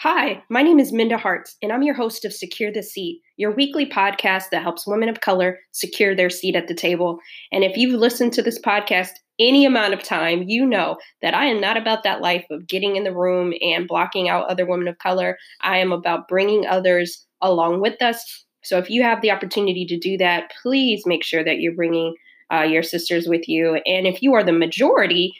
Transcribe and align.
Hi, 0.00 0.42
my 0.50 0.62
name 0.62 0.80
is 0.80 0.92
Minda 0.92 1.16
Harts, 1.16 1.56
and 1.62 1.72
I'm 1.72 1.84
your 1.84 1.94
host 1.94 2.24
of 2.24 2.32
Secure 2.32 2.72
the 2.72 2.82
Seat, 2.82 3.22
your 3.36 3.54
weekly 3.54 3.86
podcast 3.86 4.50
that 4.50 4.62
helps 4.62 4.86
women 4.86 5.08
of 5.08 5.20
color 5.20 5.60
secure 5.70 6.16
their 6.16 6.28
seat 6.28 6.56
at 6.56 6.66
the 6.66 6.74
table. 6.74 7.20
And 7.52 7.62
if 7.62 7.76
you've 7.76 7.98
listened 7.98 8.32
to 8.34 8.42
this 8.42 8.60
podcast 8.60 9.10
any 9.38 9.64
amount 9.64 9.94
of 9.94 10.02
time, 10.02 10.44
you 10.46 10.66
know 10.66 10.96
that 11.22 11.32
I 11.32 11.46
am 11.46 11.60
not 11.60 11.76
about 11.76 12.02
that 12.02 12.20
life 12.20 12.44
of 12.50 12.66
getting 12.66 12.96
in 12.96 13.04
the 13.04 13.14
room 13.14 13.54
and 13.62 13.88
blocking 13.88 14.28
out 14.28 14.50
other 14.50 14.66
women 14.66 14.88
of 14.88 14.98
color. 14.98 15.38
I 15.62 15.78
am 15.78 15.92
about 15.92 16.28
bringing 16.28 16.66
others 16.66 17.24
along 17.40 17.80
with 17.80 18.02
us. 18.02 18.44
So 18.62 18.78
if 18.78 18.90
you 18.90 19.02
have 19.04 19.22
the 19.22 19.30
opportunity 19.30 19.86
to 19.86 19.98
do 19.98 20.18
that, 20.18 20.50
please 20.60 21.04
make 21.06 21.24
sure 21.24 21.44
that 21.44 21.60
you're 21.60 21.74
bringing 21.74 22.14
uh, 22.52 22.62
your 22.62 22.82
sisters 22.82 23.26
with 23.26 23.48
you. 23.48 23.80
And 23.86 24.06
if 24.06 24.22
you 24.22 24.34
are 24.34 24.44
the 24.44 24.52
majority, 24.52 25.34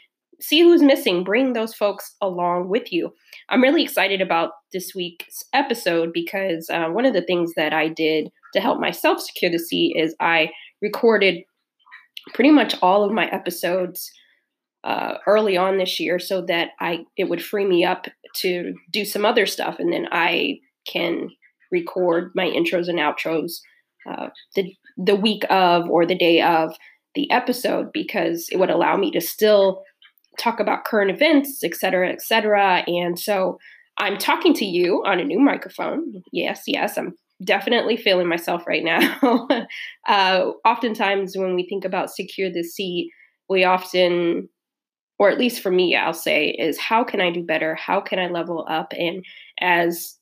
see 0.48 0.61
who's 0.61 0.82
missing, 0.82 1.24
bring 1.24 1.52
those 1.52 1.74
folks 1.74 2.14
along 2.20 2.68
with 2.68 2.92
you. 2.92 3.12
I'm 3.48 3.62
really 3.62 3.82
excited 3.82 4.20
about 4.20 4.50
this 4.72 4.95
week's 4.95 5.42
episode 5.52 6.10
because 6.12 6.69
uh, 6.70 6.88
one 6.88 7.06
of 7.06 7.14
the 7.14 7.23
things 7.23 7.52
that 7.56 7.73
I 7.73 7.88
did 7.88 8.28
to 8.52 8.60
help 8.60 8.80
myself 8.80 9.20
secure 9.20 9.50
the 9.50 9.59
seat 9.59 9.96
is 9.96 10.14
I 10.20 10.50
recorded 10.83 11.45
pretty 12.33 12.50
much 12.50 12.74
all 12.83 13.05
of 13.05 13.12
my 13.12 13.27
episodes 13.28 14.10
uh, 14.84 15.14
early 15.27 15.56
on 15.56 15.78
this 15.78 15.98
year 15.98 16.19
so 16.19 16.42
that 16.42 16.70
I 16.78 17.05
it 17.16 17.28
would 17.30 17.42
free 17.42 17.64
me 17.64 17.84
up 17.84 18.06
to 18.36 18.74
do 18.91 19.05
some 19.05 19.24
other 19.24 19.47
stuff, 19.47 19.77
and 19.78 19.92
then 19.92 20.06
I 20.12 20.58
can 20.86 21.30
record 21.72 22.33
my 22.34 22.45
intros 22.45 22.88
and 22.88 22.98
outros 22.98 23.61
uh, 24.08 24.28
the 24.55 24.74
the 24.98 25.16
week 25.16 25.45
of 25.48 25.88
or 25.88 26.05
the 26.05 26.19
day 26.19 26.42
of 26.42 26.77
the 27.14 27.30
episode 27.30 27.92
because 27.92 28.48
it 28.50 28.58
would 28.58 28.70
allow 28.70 28.97
me 28.97 29.11
to 29.12 29.20
still 29.20 29.83
talk 30.38 30.61
about 30.61 30.84
current 30.84 31.11
events, 31.11 31.62
et 31.62 31.74
cetera, 31.74 32.11
et 32.11 32.23
cetera. 32.23 32.84
And 32.87 33.19
so 33.19 33.59
I'm 33.98 34.19
talking 34.19 34.55
to 34.55 34.65
you 34.65 35.02
on 35.05 35.20
a 35.20 35.25
new 35.25 35.38
microphone. 35.38 36.23
Yes, 36.33 36.62
yes, 36.66 36.98
I'm 36.98 37.15
definitely 37.45 37.97
feeling 37.97 38.28
myself 38.28 38.67
right 38.67 38.84
now. 38.84 39.48
uh, 40.08 40.50
oftentimes, 40.64 41.36
when 41.36 41.55
we 41.55 41.67
think 41.69 41.84
about 41.84 42.11
secure 42.11 42.50
the 42.50 42.62
seat, 42.62 43.11
we 43.48 43.64
often, 43.64 44.48
or 45.19 45.31
at 45.31 45.39
least 45.39 45.62
for 45.62 45.70
me, 45.70 45.95
I'll 45.95 46.12
say, 46.12 46.51
is 46.51 46.78
how 46.78 47.05
can 47.05 47.20
I 47.20 47.30
do 47.30 47.42
better? 47.42 47.75
How 47.75 48.01
can 48.01 48.19
I 48.19 48.28
level 48.28 48.67
up? 48.69 48.92
And 48.97 49.25
as 49.61 50.17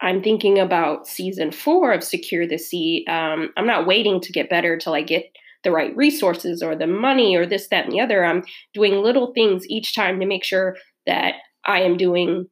I'm 0.00 0.22
thinking 0.22 0.58
about 0.58 1.06
season 1.06 1.50
four 1.50 1.92
of 1.92 2.04
Secure 2.04 2.46
the 2.46 2.58
Seat, 2.58 3.08
um, 3.08 3.50
I'm 3.56 3.66
not 3.66 3.86
waiting 3.86 4.20
to 4.20 4.32
get 4.32 4.50
better 4.50 4.76
till 4.76 4.94
I 4.94 5.02
get 5.02 5.24
the 5.66 5.72
right 5.72 5.94
resources 5.96 6.62
or 6.62 6.76
the 6.76 6.86
money 6.86 7.36
or 7.36 7.44
this, 7.44 7.66
that, 7.68 7.84
and 7.84 7.92
the 7.92 8.00
other. 8.00 8.24
I'm 8.24 8.44
doing 8.72 9.02
little 9.02 9.32
things 9.34 9.66
each 9.68 9.96
time 9.96 10.20
to 10.20 10.26
make 10.26 10.44
sure 10.44 10.76
that 11.06 11.34
I 11.64 11.80
am 11.80 11.96
doing 11.96 12.46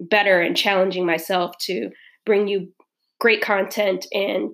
better 0.00 0.40
and 0.40 0.56
challenging 0.56 1.06
myself 1.06 1.56
to 1.58 1.90
bring 2.26 2.48
you 2.48 2.72
great 3.20 3.40
content 3.40 4.06
and 4.12 4.50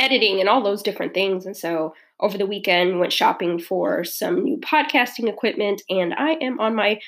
editing 0.00 0.40
and 0.40 0.48
all 0.48 0.64
those 0.64 0.82
different 0.82 1.14
things. 1.14 1.46
And 1.46 1.56
so 1.56 1.94
over 2.18 2.36
the 2.36 2.46
weekend 2.46 2.98
went 2.98 3.12
shopping 3.12 3.60
for 3.60 4.02
some 4.02 4.42
new 4.42 4.58
podcasting 4.58 5.28
equipment 5.28 5.82
and 5.88 6.12
I 6.12 6.32
am 6.32 6.58
on 6.58 6.74
my 6.74 6.98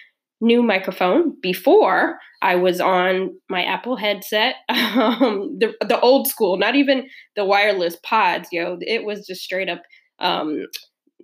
new 0.41 0.63
microphone. 0.63 1.35
Before 1.41 2.19
I 2.43 2.57
was 2.57 2.81
on 2.81 3.35
my 3.49 3.65
Apple 3.65 3.97
headset, 3.97 4.57
um, 4.69 5.57
the 5.59 5.75
the 5.81 6.01
old 6.01 6.29
school, 6.29 6.57
not 6.57 6.77
even 6.77 7.09
the 7.37 7.45
wireless 7.45 7.97
pods. 8.03 8.49
Yo, 8.53 8.79
it 8.81 9.05
was 9.05 9.27
just 9.27 9.43
straight 9.43 9.69
up 9.69 9.83
um, 10.21 10.67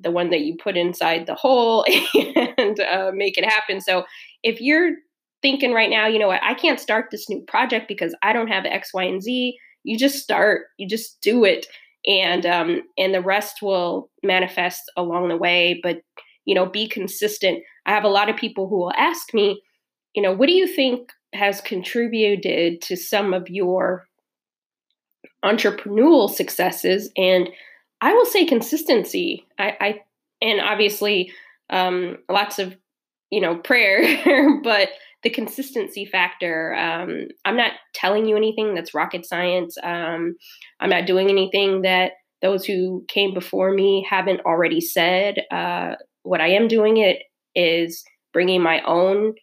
the 0.01 0.11
one 0.11 0.31
that 0.31 0.41
you 0.41 0.57
put 0.63 0.77
inside 0.77 1.27
the 1.27 1.35
hole 1.35 1.85
and 2.15 2.81
uh, 2.81 3.11
make 3.15 3.39
it 3.39 3.45
happen. 3.45 3.81
So 3.81 4.05
if 4.43 4.61
you're 4.61 4.93
thinking 5.43 5.73
right 5.73 5.91
now, 5.91 6.07
you 6.07 6.19
know 6.19 6.29
what, 6.29 6.43
I 6.43 6.55
can't 6.55 6.81
start 6.81 7.07
this 7.11 7.29
new 7.29 7.43
project 7.47 7.87
because 7.87 8.15
I 8.23 8.33
don't 8.33 8.49
have 8.49 8.65
X, 8.65 8.93
Y, 8.95 9.05
and 9.05 9.23
Z. 9.23 9.57
You 9.85 9.99
just 9.99 10.23
start. 10.23 10.63
You 10.79 10.89
just 10.89 11.21
do 11.21 11.45
it, 11.45 11.67
and 12.07 12.47
um, 12.47 12.83
and 12.97 13.15
the 13.15 13.21
rest 13.21 13.59
will 13.61 14.11
manifest 14.23 14.81
along 14.97 15.29
the 15.29 15.37
way. 15.37 15.79
But 15.83 15.99
you 16.45 16.55
know, 16.55 16.67
be 16.67 16.89
consistent. 16.89 17.63
I 17.87 17.93
have 17.93 18.05
a 18.05 18.09
lot 18.09 18.29
of 18.29 18.37
people 18.37 18.69
who 18.69 18.79
will 18.79 18.93
ask 18.97 19.33
me, 19.35 19.63
you 20.15 20.23
know, 20.23 20.33
what 20.33 20.47
do 20.47 20.53
you 20.53 20.67
think 20.67 21.13
has 21.33 21.61
contributed 21.61 22.81
to 22.83 22.97
some 22.97 23.35
of 23.35 23.49
your 23.49 24.07
entrepreneurial 25.45 26.31
successes? 26.31 27.11
And 27.17 27.49
I 28.01 28.13
will 28.13 28.27
say 28.27 28.45
consistency. 28.45 29.47
I, 29.59 29.77
I 29.81 30.01
and 30.43 30.61
obviously 30.61 31.33
um, 31.71 32.19
lots 32.29 32.59
of 32.59 32.77
you 33.31 33.41
know 33.41 33.57
prayer, 33.57 34.61
but 34.63 34.91
the 35.23 35.31
consistency 35.31 36.05
factor. 36.05 36.75
Um, 36.75 37.29
I'm 37.45 37.57
not 37.57 37.73
telling 37.95 38.27
you 38.27 38.37
anything 38.37 38.75
that's 38.75 38.95
rocket 38.95 39.25
science. 39.27 39.77
Um, 39.83 40.37
I'm 40.81 40.91
not 40.91 41.07
doing 41.07 41.31
anything 41.31 41.83
that 41.83 42.13
those 42.43 42.67
who 42.67 43.05
came 43.09 43.33
before 43.33 43.73
me 43.73 44.07
haven't 44.09 44.43
already 44.43 44.83
said. 44.83 45.37
Uh, 45.51 45.95
what 46.25 46.41
I 46.41 46.49
am 46.49 46.67
doing 46.69 46.97
it 46.97 47.23
is 47.55 48.05
bringing 48.33 48.63
my 48.63 48.83
own 48.83 49.35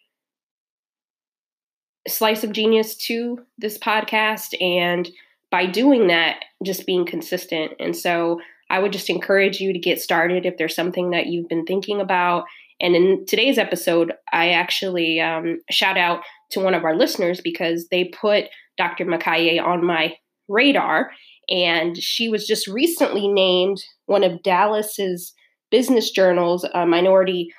slice 2.06 2.44
of 2.44 2.52
genius 2.52 2.94
to 2.96 3.38
this 3.58 3.78
podcast. 3.78 4.60
And 4.60 5.08
by 5.52 5.66
doing 5.66 6.08
that 6.08 6.44
just 6.64 6.86
being 6.86 7.06
consistent. 7.06 7.72
And 7.78 7.96
so 7.96 8.40
i 8.70 8.78
would 8.78 8.92
just 8.92 9.10
encourage 9.10 9.60
you 9.60 9.72
to 9.72 9.78
get 9.78 10.00
started 10.00 10.46
if 10.46 10.56
there's 10.56 10.74
something 10.74 11.10
that 11.10 11.26
you've 11.26 11.48
been 11.48 11.64
thinking 11.64 12.00
about. 12.00 12.44
And 12.80 12.96
in 12.96 13.24
today's 13.26 13.58
episode 13.58 14.12
i 14.32 14.50
actually 14.50 15.20
um, 15.20 15.60
shout 15.70 15.96
out 15.96 16.22
to 16.50 16.60
one 16.60 16.74
of 16.74 16.84
our 16.84 16.96
listeners 16.96 17.40
because 17.40 17.88
they 17.88 18.06
put 18.06 18.46
dr 18.78 19.04
makaye 19.04 19.62
on 19.62 19.84
my 19.84 20.16
radar. 20.48 21.12
And 21.48 21.96
she 21.98 22.28
was 22.28 22.46
just 22.46 22.66
recently 22.66 23.28
named 23.28 23.82
one 24.06 24.24
of 24.24 24.42
dallas's 24.42 25.34
business 25.72 26.10
journals 26.12 26.64
uh, 26.74 26.86
minority 26.86 27.52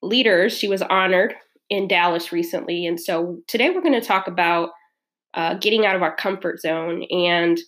leaders. 0.00 0.56
She 0.56 0.68
was 0.68 0.80
honored 0.80 1.34
in 1.68 1.88
Dallas 1.88 2.32
recently. 2.32 2.86
And 2.86 2.98
so 2.98 3.40
today 3.48 3.68
we're 3.68 3.82
going 3.82 4.00
to 4.00 4.06
talk 4.06 4.26
about 4.26 4.70
uh, 5.34 5.54
getting 5.54 5.84
out 5.84 5.96
of 5.96 6.02
our 6.02 6.14
comfort 6.14 6.60
zone. 6.60 7.04
And 7.10 7.58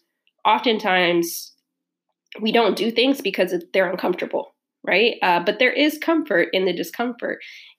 oftentimes 0.44 1.52
we 2.40 2.52
don't 2.52 2.76
do 2.76 2.90
things 2.90 3.20
because 3.20 3.54
they're 3.72 3.90
uncomfortable, 3.90 4.54
right? 4.86 5.16
Uh, 5.22 5.40
but 5.44 5.58
there 5.58 5.72
is 5.72 5.98
comfort 5.98 6.48
in 6.52 6.64
the 6.64 6.72
discomfort. 6.72 7.38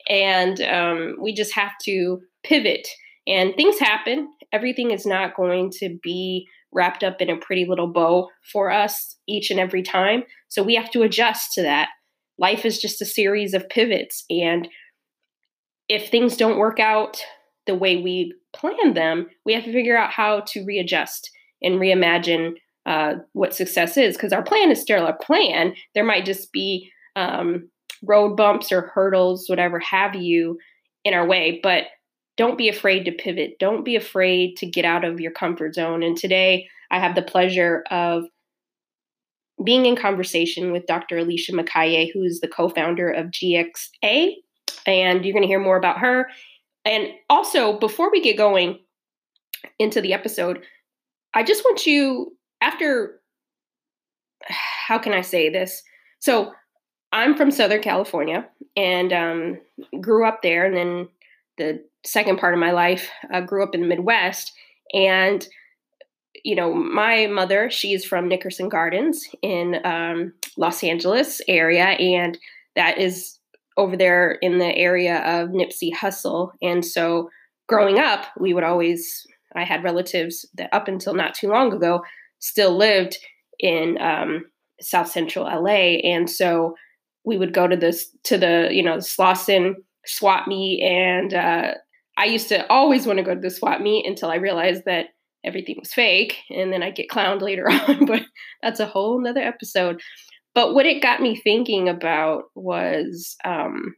And 0.10 0.62
um, 0.62 1.16
we 1.20 1.34
just 1.34 1.54
have 1.56 1.72
to 1.86 2.20
pivot. 2.44 2.88
And 3.28 3.56
things 3.56 3.80
happen. 3.80 4.30
Everything 4.52 4.92
is 4.92 5.06
not 5.06 5.36
going 5.36 5.72
to 5.80 5.98
be 6.04 6.48
wrapped 6.76 7.04
up 7.04 7.22
in 7.22 7.30
a 7.30 7.38
pretty 7.38 7.66
little 7.66 7.88
bow 7.88 8.30
for 8.52 8.70
us 8.70 9.16
each 9.28 9.50
and 9.50 9.60
every 9.60 9.82
time. 9.82 10.24
So 10.50 10.62
we 10.62 10.76
have 10.76 10.92
to 10.92 11.02
adjust 11.02 11.54
to 11.54 11.62
that. 11.64 11.90
Life 12.38 12.66
is 12.66 12.80
just 12.80 13.02
a 13.02 13.06
series 13.06 13.54
of 13.54 13.70
pivots. 13.70 14.26
And 14.30 14.68
if 15.88 16.10
things 16.10 16.38
don't 16.38 16.58
work 16.58 16.80
out 16.80 17.24
the 17.66 17.76
way 17.76 17.98
we 17.98 18.36
plan 18.54 18.94
them, 18.94 19.28
we 19.46 19.54
have 19.54 19.64
to 19.64 19.74
figure 19.74 19.98
out 19.98 20.12
how 20.12 20.42
to 20.48 20.66
readjust 20.66 21.32
and 21.62 21.80
reimagine 21.80 22.56
uh, 22.86 23.16
what 23.34 23.56
success 23.56 23.98
is. 23.98 24.16
Because 24.16 24.34
our 24.34 24.44
plan 24.44 24.70
is 24.70 24.82
still 24.82 25.08
a 25.08 25.14
plan. 25.14 25.74
There 25.96 26.04
might 26.04 26.26
just 26.26 26.52
be 26.52 26.92
um, 27.16 27.70
road 28.04 28.36
bumps 28.36 28.72
or 28.72 28.92
hurdles, 28.94 29.46
whatever 29.48 29.80
have 29.80 30.14
you, 30.14 30.60
in 31.06 31.14
our 31.14 31.26
way. 31.26 31.60
But 31.64 31.86
don't 32.38 32.58
be 32.58 32.70
afraid 32.70 33.06
to 33.06 33.12
pivot. 33.12 33.58
Don't 33.60 33.86
be 33.86 33.96
afraid 33.96 34.58
to 34.58 34.66
get 34.66 34.86
out 34.86 35.06
of 35.06 35.20
your 35.20 35.32
comfort 35.32 35.76
zone. 35.76 36.04
And 36.04 36.18
today 36.18 36.68
I 36.92 37.00
have 37.00 37.16
the 37.16 37.22
pleasure 37.22 37.84
of 37.90 38.26
being 39.64 39.86
in 39.86 39.96
conversation 39.96 40.72
with 40.72 40.86
Dr. 40.86 41.18
Alicia 41.18 41.54
Makaye, 41.54 42.12
who 42.14 42.24
is 42.24 42.42
the 42.42 42.48
co 42.48 42.70
founder 42.70 43.10
of 43.10 43.28
GXA. 43.28 44.34
And 44.86 45.24
you're 45.24 45.34
going 45.34 45.44
to 45.44 45.48
hear 45.48 45.60
more 45.60 45.78
about 45.78 46.00
her. 46.00 46.28
And 46.84 47.08
also, 47.30 47.80
before 47.80 48.12
we 48.12 48.22
get 48.22 48.38
going 48.38 48.80
into 49.80 50.02
the 50.02 50.14
episode, 50.14 50.62
I 51.34 51.44
just 51.44 51.64
want 51.64 51.88
you, 51.88 52.38
after, 52.62 53.20
how 54.44 55.00
can 55.00 55.14
I 55.14 55.22
say 55.22 55.50
this? 55.50 55.82
So, 56.20 56.52
I'm 57.12 57.36
from 57.38 57.50
Southern 57.50 57.82
California 57.82 58.46
and 58.76 59.14
um, 59.14 59.58
grew 60.02 60.28
up 60.28 60.42
there. 60.42 60.66
And 60.66 60.76
then 60.76 61.08
the 61.58 61.84
second 62.06 62.38
part 62.38 62.54
of 62.54 62.60
my 62.60 62.72
life, 62.72 63.10
uh, 63.34 63.42
grew 63.42 63.64
up 63.64 63.76
in 63.76 63.82
the 63.82 63.88
Midwest. 63.88 64.54
And, 64.94 65.48
you 66.44 66.56
know, 66.56 66.74
my 66.74 67.28
mother, 67.28 67.70
she's 67.70 68.06
from 68.06 68.28
Nickerson 68.28 68.70
Gardens 68.70 69.28
in 69.42 69.78
um, 69.84 70.34
Los 70.58 70.84
Angeles 70.84 71.42
area. 71.48 71.86
And 71.86 72.38
that 72.76 72.98
is 72.98 73.40
over 73.78 73.98
there 73.98 74.34
in 74.42 74.60
the 74.60 74.76
area 74.78 75.18
of 75.20 75.50
Nipsey 75.50 75.94
Hussle. 75.94 76.52
And 76.62 76.86
so 76.86 77.30
growing 77.68 78.00
up, 78.00 78.28
we 78.40 78.54
would 78.54 78.64
always, 78.64 79.26
I 79.56 79.64
had 79.64 79.84
relatives 79.84 80.46
that 80.56 80.70
up 80.74 80.88
until 80.88 81.14
not 81.14 81.34
too 81.34 81.50
long 81.50 81.74
ago 81.74 82.04
still 82.40 82.76
lived 82.78 83.18
in 83.60 83.98
um, 84.00 84.46
South 84.82 85.10
Central 85.10 85.46
LA. 85.46 86.00
And 86.04 86.30
so 86.30 86.76
we 87.24 87.38
would 87.38 87.54
go 87.54 87.68
to 87.68 87.76
this, 87.76 88.10
to 88.26 88.38
the, 88.38 88.70
you 88.72 88.84
know, 88.84 88.98
Slauson 88.98 89.76
swap 90.06 90.48
meet 90.48 90.82
and 90.82 91.34
uh, 91.34 91.74
I 92.18 92.26
used 92.26 92.50
to 92.50 92.68
always 92.72 93.06
want 93.06 93.18
to 93.18 93.24
go 93.24 93.36
to 93.36 93.42
the 93.42 93.50
swap 93.50 93.82
meet 93.82 94.06
until 94.06 94.30
I 94.30 94.36
realized 94.36 94.84
that 94.86 95.08
everything 95.44 95.76
was 95.80 95.94
fake 95.94 96.38
and 96.50 96.72
then 96.72 96.82
I 96.82 96.92
get 96.92 97.10
clowned 97.10 97.42
later 97.42 97.70
on, 97.70 98.06
but 98.06 98.24
that's 98.62 98.80
a 98.80 98.86
whole 98.86 99.22
nother 99.22 99.42
episode. 99.42 100.02
But 100.54 100.74
what 100.74 100.86
it 100.86 101.02
got 101.02 101.22
me 101.22 101.36
thinking 101.36 101.90
about 101.90 102.44
was 102.56 103.36
um, 103.44 103.96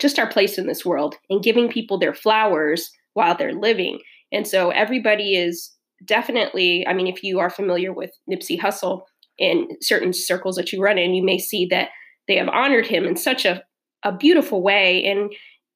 just 0.00 0.18
our 0.18 0.28
place 0.28 0.58
in 0.58 0.66
this 0.66 0.84
world 0.84 1.16
and 1.30 1.42
giving 1.42 1.68
people 1.68 1.98
their 1.98 2.14
flowers 2.14 2.90
while 3.14 3.36
they're 3.36 3.54
living. 3.54 4.00
And 4.32 4.46
so 4.46 4.70
everybody 4.70 5.36
is 5.36 5.70
definitely, 6.04 6.86
I 6.86 6.94
mean, 6.94 7.06
if 7.06 7.22
you 7.22 7.38
are 7.38 7.50
familiar 7.50 7.92
with 7.92 8.10
Nipsey 8.30 8.58
Hussle 8.58 9.02
in 9.38 9.68
certain 9.80 10.12
circles 10.12 10.56
that 10.56 10.72
you 10.72 10.82
run 10.82 10.98
in, 10.98 11.14
you 11.14 11.22
may 11.22 11.38
see 11.38 11.66
that 11.66 11.90
they 12.26 12.36
have 12.36 12.48
honored 12.48 12.86
him 12.86 13.04
in 13.04 13.16
such 13.16 13.44
a, 13.44 13.62
a 14.02 14.12
beautiful 14.12 14.62
way. 14.62 15.04
And 15.04 15.32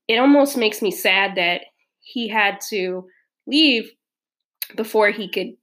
it 0.09 0.19
almost 0.19 0.57
makes 0.57 0.83
me 0.83 0.91
sad 0.91 1.37
that 1.37 1.63
he 2.01 2.29
had 2.29 2.61
to 2.71 3.07
leave 3.47 3.91
before 4.75 5.11
he 5.11 5.29
could 5.29 5.55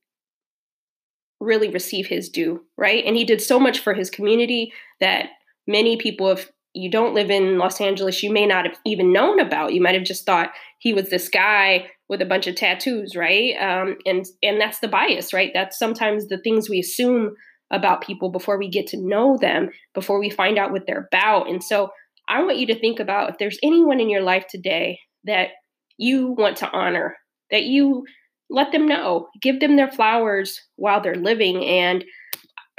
really 1.39 1.69
receive 1.69 2.07
his 2.07 2.29
due, 2.29 2.63
right? 2.77 3.03
And 3.05 3.15
he 3.15 3.25
did 3.25 3.41
so 3.41 3.59
much 3.59 3.79
for 3.79 3.93
his 3.93 4.09
community 4.09 4.71
that 4.99 5.29
many 5.67 5.97
people, 5.97 6.29
if 6.29 6.49
you 6.73 6.89
don't 6.89 7.13
live 7.13 7.29
in 7.29 7.57
Los 7.57 7.79
Angeles, 7.81 8.23
you 8.23 8.31
may 8.31 8.45
not 8.45 8.65
have 8.65 8.77
even 8.85 9.11
known 9.11 9.39
about. 9.39 9.73
You 9.73 9.81
might 9.81 9.95
have 9.95 10.05
just 10.05 10.25
thought 10.25 10.51
he 10.79 10.93
was 10.93 11.09
this 11.09 11.29
guy 11.29 11.87
with 12.09 12.21
a 12.21 12.25
bunch 12.25 12.47
of 12.47 12.55
tattoos, 12.55 13.15
right? 13.15 13.55
Um, 13.57 13.97
and 14.05 14.25
and 14.41 14.59
that's 14.59 14.79
the 14.79 14.87
bias, 14.87 15.33
right? 15.33 15.51
That's 15.53 15.77
sometimes 15.77 16.27
the 16.27 16.37
things 16.37 16.69
we 16.69 16.79
assume 16.79 17.35
about 17.71 18.05
people 18.05 18.29
before 18.29 18.57
we 18.57 18.69
get 18.69 18.87
to 18.87 18.97
know 18.97 19.37
them, 19.37 19.69
before 19.93 20.19
we 20.19 20.29
find 20.29 20.57
out 20.57 20.71
what 20.71 20.85
they're 20.85 21.07
about. 21.11 21.49
And 21.49 21.63
so 21.63 21.89
I 22.27 22.43
want 22.43 22.57
you 22.57 22.67
to 22.67 22.79
think 22.79 22.99
about 22.99 23.29
if 23.29 23.37
there's 23.37 23.59
anyone 23.63 23.99
in 23.99 24.09
your 24.09 24.21
life 24.21 24.45
today 24.49 24.99
that 25.25 25.49
you 25.97 26.29
want 26.37 26.57
to 26.57 26.69
honor, 26.71 27.15
that 27.51 27.63
you 27.63 28.05
let 28.49 28.71
them 28.71 28.87
know, 28.87 29.27
give 29.41 29.59
them 29.59 29.75
their 29.75 29.91
flowers 29.91 30.59
while 30.75 31.01
they're 31.01 31.15
living. 31.15 31.65
And 31.65 32.03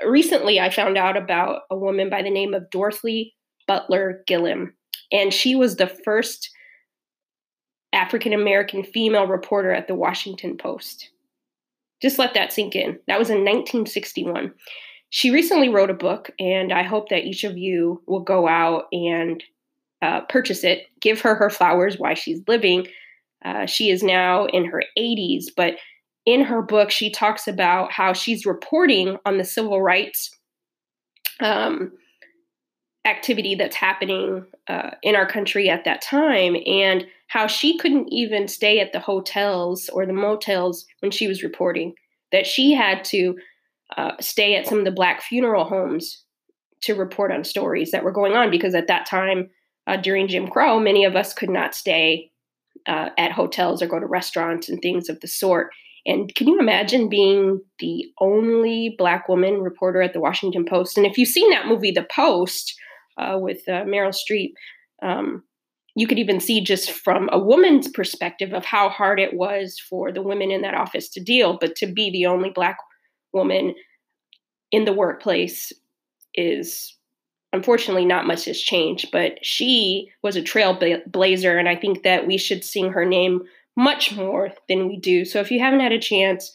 recently 0.05 0.61
I 0.61 0.71
found 0.71 0.97
out 0.97 1.17
about 1.17 1.63
a 1.71 1.77
woman 1.77 2.11
by 2.11 2.23
the 2.23 2.31
name 2.31 2.55
of 2.55 2.71
Dorothy 2.71 3.35
Butler 3.67 4.23
Gilliam. 4.27 4.75
And 5.13 5.33
she 5.33 5.55
was 5.55 5.77
the 5.77 5.93
first 6.05 6.51
African 7.93 8.33
American 8.33 8.83
female 8.83 9.27
reporter 9.27 9.73
at 9.73 9.87
the 9.87 9.95
Washington 9.95 10.57
Post. 10.57 11.11
Just 12.03 12.19
let 12.19 12.35
that 12.35 12.53
sink 12.53 12.75
in. 12.75 12.99
That 13.07 13.19
was 13.19 13.31
in 13.31 13.39
1961. 13.39 14.53
She 15.11 15.31
recently 15.31 15.69
wrote 15.69 15.91
a 15.91 15.95
book, 15.95 16.31
and 16.39 16.73
I 16.73 16.83
hope 16.83 17.09
that 17.11 17.25
each 17.25 17.45
of 17.45 17.57
you 17.57 18.03
will 18.07 18.21
go 18.21 18.49
out 18.49 18.85
and 18.93 19.43
uh, 20.03 20.23
purchase 20.23 20.65
it, 20.65 20.87
give 21.01 21.21
her 21.21 21.35
her 21.37 21.51
flowers 21.51 21.97
while 21.99 22.15
she's 22.15 22.43
living, 22.49 22.87
uh, 23.45 23.67
she 23.67 23.91
is 23.91 24.03
now 24.03 24.47
in 24.47 24.65
her 24.65 24.83
80s, 24.99 25.47
but 25.55 25.75
in 26.25 26.43
her 26.43 26.63
book, 26.63 26.91
she 26.91 27.11
talks 27.11 27.47
about 27.47 27.93
how 27.93 28.15
she's 28.15 28.47
reporting 28.47 29.19
on 29.27 29.37
the 29.37 29.45
civil 29.45 29.83
rights 29.83 30.31
um, 31.41 31.93
activity 33.05 33.55
that's 33.55 33.77
happening 33.77 34.47
uh, 34.69 34.93
in 35.03 35.15
our 35.15 35.27
country 35.27 35.69
at 35.69 35.85
that 35.85 36.01
time 36.01 36.57
and 36.67 37.07
how 37.27 37.47
she 37.47 37.77
couldn't 37.77 38.09
even 38.11 38.49
stay 38.49 38.81
at 38.81 38.93
the 38.93 39.01
hotels 39.01 39.91
or 39.91 40.07
the 40.07 40.13
motels 40.15 40.87
when 41.01 41.11
she 41.11 41.29
was 41.29 41.43
reporting, 41.43 41.95
that 42.33 42.47
she 42.47 42.73
had 42.73 43.05
to 43.05 43.37
uh, 43.97 44.13
stay 44.21 44.57
at 44.57 44.67
some 44.67 44.79
of 44.79 44.85
the 44.85 44.91
black 44.91 45.23
funeral 45.23 45.65
homes 45.65 46.25
to 46.83 46.95
report 46.95 47.33
on 47.33 47.45
stories 47.45 47.91
that 47.91 48.05
were 48.05 48.13
going 48.13 48.35
on 48.35 48.51
because 48.51 48.75
at 48.75 48.89
that 48.89 49.07
time 49.07 49.51
uh, 49.87 49.97
during 49.97 50.29
Jim 50.29 50.49
Crow, 50.49 50.79
many 50.79 51.05
of 51.05 51.17
us 51.17 51.35
could 51.35 51.51
not 51.51 51.75
stay 51.75 52.31
uh, 52.87 53.11
at 53.17 53.33
hotels 53.33 53.83
or 53.83 53.87
go 53.87 53.99
to 53.99 54.07
restaurants 54.07 54.69
and 54.69 54.81
things 54.81 55.09
of 55.09 55.21
the 55.21 55.29
sort. 55.29 55.71
And 56.07 56.35
can 56.35 56.49
you 56.49 56.59
imagine 56.59 57.09
being 57.09 57.61
the 57.79 58.05
only 58.21 58.95
Black 58.99 59.29
woman 59.29 59.63
reporter 59.63 60.03
at 60.03 60.13
the 60.13 60.21
Washington 60.21 60.67
Post? 60.67 60.99
And 60.99 61.07
if 61.07 61.17
you've 61.17 61.29
seen 61.29 61.51
that 61.51 61.67
movie, 61.67 61.93
The 61.93 62.07
Post, 62.15 62.75
uh, 63.17 63.39
with 63.41 63.67
uh, 63.69 63.85
Meryl 63.85 64.15
Streep, 64.15 64.53
um, 65.03 65.45
you 65.97 66.07
could 66.07 66.19
even 66.19 66.41
see 66.41 66.63
just 66.63 66.91
from 66.91 67.29
a 67.33 67.39
woman's 67.39 67.89
perspective 67.89 68.53
of 68.53 68.65
how 68.65 68.89
hard 68.89 69.21
it 69.21 69.35
was 69.35 69.79
for 69.79 70.13
the 70.13 70.23
women 70.23 70.51
in 70.51 70.63
that 70.63 70.75
office 70.75 71.09
to 71.11 71.23
deal. 71.23 71.57
But 71.59 71.77
to 71.77 71.87
be 71.87 72.11
the 72.11 72.27
only 72.27 72.51
Black 72.51 72.77
woman 73.35 73.75
in 74.71 74.85
the 74.85 74.93
workplace 74.93 75.73
is 76.35 76.97
unfortunately 77.53 78.05
not 78.05 78.27
much 78.27 78.47
has 78.47 78.61
changed 78.61 79.11
but 79.13 79.45
she 79.45 80.11
was 80.23 80.37
a 80.37 80.43
trailblazer 80.43 81.59
and 81.59 81.69
i 81.69 81.77
think 81.77 82.03
that 82.03 82.27
we 82.27 82.37
should 82.37 82.65
sing 82.65 82.91
her 82.93 83.05
name 83.05 83.43
much 83.77 84.15
more 84.15 84.53
than 84.69 84.87
we 84.87 84.97
do. 84.97 85.25
So 85.25 85.41
if 85.41 85.51
you 85.51 85.59
haven't 85.59 85.81
had 85.81 85.91
a 85.91 85.99
chance 85.99 86.53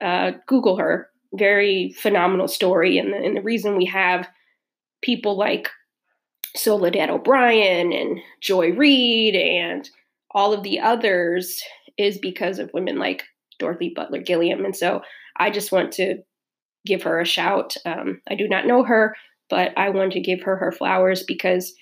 uh, 0.00 0.32
google 0.46 0.76
her. 0.76 1.08
Very 1.32 1.92
phenomenal 1.92 2.46
story 2.46 2.98
and 2.98 3.12
the, 3.12 3.16
and 3.16 3.36
the 3.36 3.42
reason 3.42 3.76
we 3.76 3.86
have 3.86 4.28
people 5.02 5.36
like 5.36 5.68
soledad 6.56 7.10
o'brien 7.10 7.92
and 7.92 8.20
joy 8.40 8.70
reid 8.70 9.34
and 9.34 9.90
all 10.30 10.52
of 10.52 10.62
the 10.62 10.78
others 10.78 11.60
is 11.98 12.18
because 12.18 12.58
of 12.58 12.72
women 12.72 12.98
like 12.98 13.24
dorothy 13.58 13.92
butler 13.94 14.20
gilliam. 14.20 14.64
And 14.64 14.76
so 14.76 15.02
i 15.36 15.50
just 15.50 15.72
want 15.72 15.92
to 15.92 16.18
give 16.86 17.02
her 17.02 17.20
a 17.20 17.26
shout 17.26 17.76
um, 17.84 18.20
i 18.28 18.34
do 18.34 18.48
not 18.48 18.66
know 18.66 18.82
her 18.82 19.14
but 19.50 19.72
I 19.76 19.90
want 19.90 20.12
to 20.12 20.20
give 20.20 20.42
her 20.42 20.56
her 20.56 20.72
flowers 20.72 21.22
because 21.22 21.74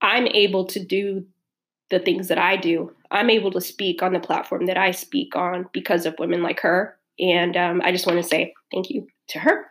I'm 0.00 0.26
able 0.28 0.66
to 0.66 0.84
do 0.84 1.26
the 1.90 1.98
things 1.98 2.28
that 2.28 2.38
I 2.38 2.56
do. 2.56 2.94
I'm 3.10 3.30
able 3.30 3.50
to 3.52 3.60
speak 3.60 4.02
on 4.02 4.12
the 4.12 4.20
platform 4.20 4.66
that 4.66 4.76
I 4.76 4.90
speak 4.90 5.34
on 5.34 5.66
because 5.72 6.04
of 6.04 6.18
women 6.18 6.42
like 6.42 6.60
her. 6.60 6.96
And 7.18 7.56
um, 7.56 7.80
I 7.82 7.90
just 7.90 8.06
want 8.06 8.22
to 8.22 8.28
say 8.28 8.54
thank 8.72 8.90
you 8.90 9.06
to 9.30 9.38
her. 9.38 9.66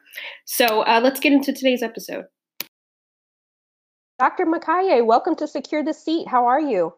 So 0.46 0.82
uh, 0.82 1.00
let's 1.04 1.20
get 1.20 1.34
into 1.34 1.54
today's 1.54 1.84
episode. 1.84 2.26
Dr. 4.20 4.46
Makaye, 4.46 5.06
welcome 5.06 5.36
to 5.36 5.48
Secure 5.48 5.84
the 5.84 5.94
Seat. 5.94 6.28
How 6.28 6.48
are 6.48 6.60
you? 6.60 6.94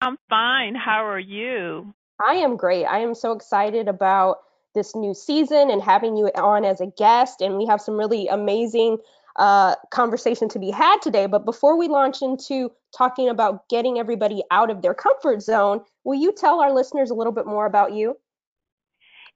I'm 0.00 0.18
fine. 0.28 0.74
How 0.74 1.06
are 1.06 1.20
you? 1.20 1.94
I 2.26 2.34
am 2.34 2.56
great. 2.56 2.84
I 2.84 2.98
am 2.98 3.14
so 3.14 3.32
excited 3.32 3.86
about 3.86 4.38
this 4.76 4.94
new 4.94 5.12
season 5.12 5.70
and 5.70 5.82
having 5.82 6.16
you 6.16 6.28
on 6.36 6.64
as 6.64 6.80
a 6.80 6.86
guest. 6.86 7.40
And 7.40 7.58
we 7.58 7.66
have 7.66 7.80
some 7.80 7.96
really 7.96 8.28
amazing 8.28 8.98
uh, 9.34 9.74
conversation 9.90 10.48
to 10.50 10.60
be 10.60 10.70
had 10.70 10.98
today. 11.02 11.26
But 11.26 11.44
before 11.44 11.76
we 11.76 11.88
launch 11.88 12.22
into 12.22 12.70
talking 12.96 13.28
about 13.28 13.68
getting 13.68 13.98
everybody 13.98 14.42
out 14.52 14.70
of 14.70 14.82
their 14.82 14.94
comfort 14.94 15.42
zone, 15.42 15.80
will 16.04 16.14
you 16.14 16.32
tell 16.32 16.60
our 16.60 16.72
listeners 16.72 17.10
a 17.10 17.14
little 17.14 17.32
bit 17.32 17.46
more 17.46 17.66
about 17.66 17.92
you? 17.92 18.16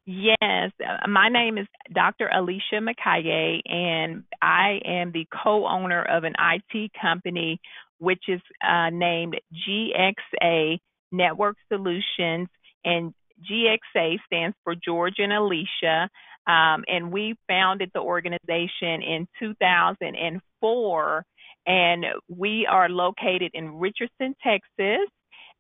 Yes, 0.07 0.73
uh, 0.85 1.07
my 1.09 1.29
name 1.29 1.59
is 1.59 1.67
Dr. 1.93 2.29
Alicia 2.33 2.81
Makaye, 2.81 3.61
and 3.67 4.25
I 4.41 4.81
am 4.85 5.12
the 5.12 5.26
co 5.43 5.67
owner 5.67 6.03
of 6.03 6.25
an 6.25 6.35
IT 6.38 6.93
company 7.00 7.61
which 8.00 8.25
is 8.29 8.41
uh, 8.67 8.88
named 8.91 9.37
GXA 9.55 10.79
Network 11.12 11.57
Solutions. 11.69 12.49
And 12.85 13.12
GXA 13.49 14.18
stands 14.26 14.56
for 14.64 14.75
George 14.75 15.14
and 15.18 15.32
Alicia. 15.32 16.09
Um, 16.47 16.85
and 16.88 17.12
we 17.12 17.37
founded 17.49 17.90
the 17.94 18.00
organization 18.00 19.02
in 19.02 19.28
2004, 19.38 21.25
and 21.66 22.04
we 22.28 22.66
are 22.66 22.88
located 22.88 23.50
in 23.54 23.75
Richardson, 23.75 24.35
Texas, 24.42 25.09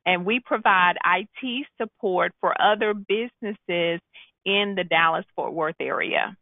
and 0.06 0.24
we 0.24 0.40
provide 0.40 0.96
IT 1.04 1.66
support 1.80 2.32
for 2.40 2.60
other 2.60 2.94
businesses 2.94 4.00
in 4.44 4.74
the 4.74 4.84
Dallas 4.88 5.26
Fort 5.36 5.52
Worth 5.52 5.76
area. 5.80 6.34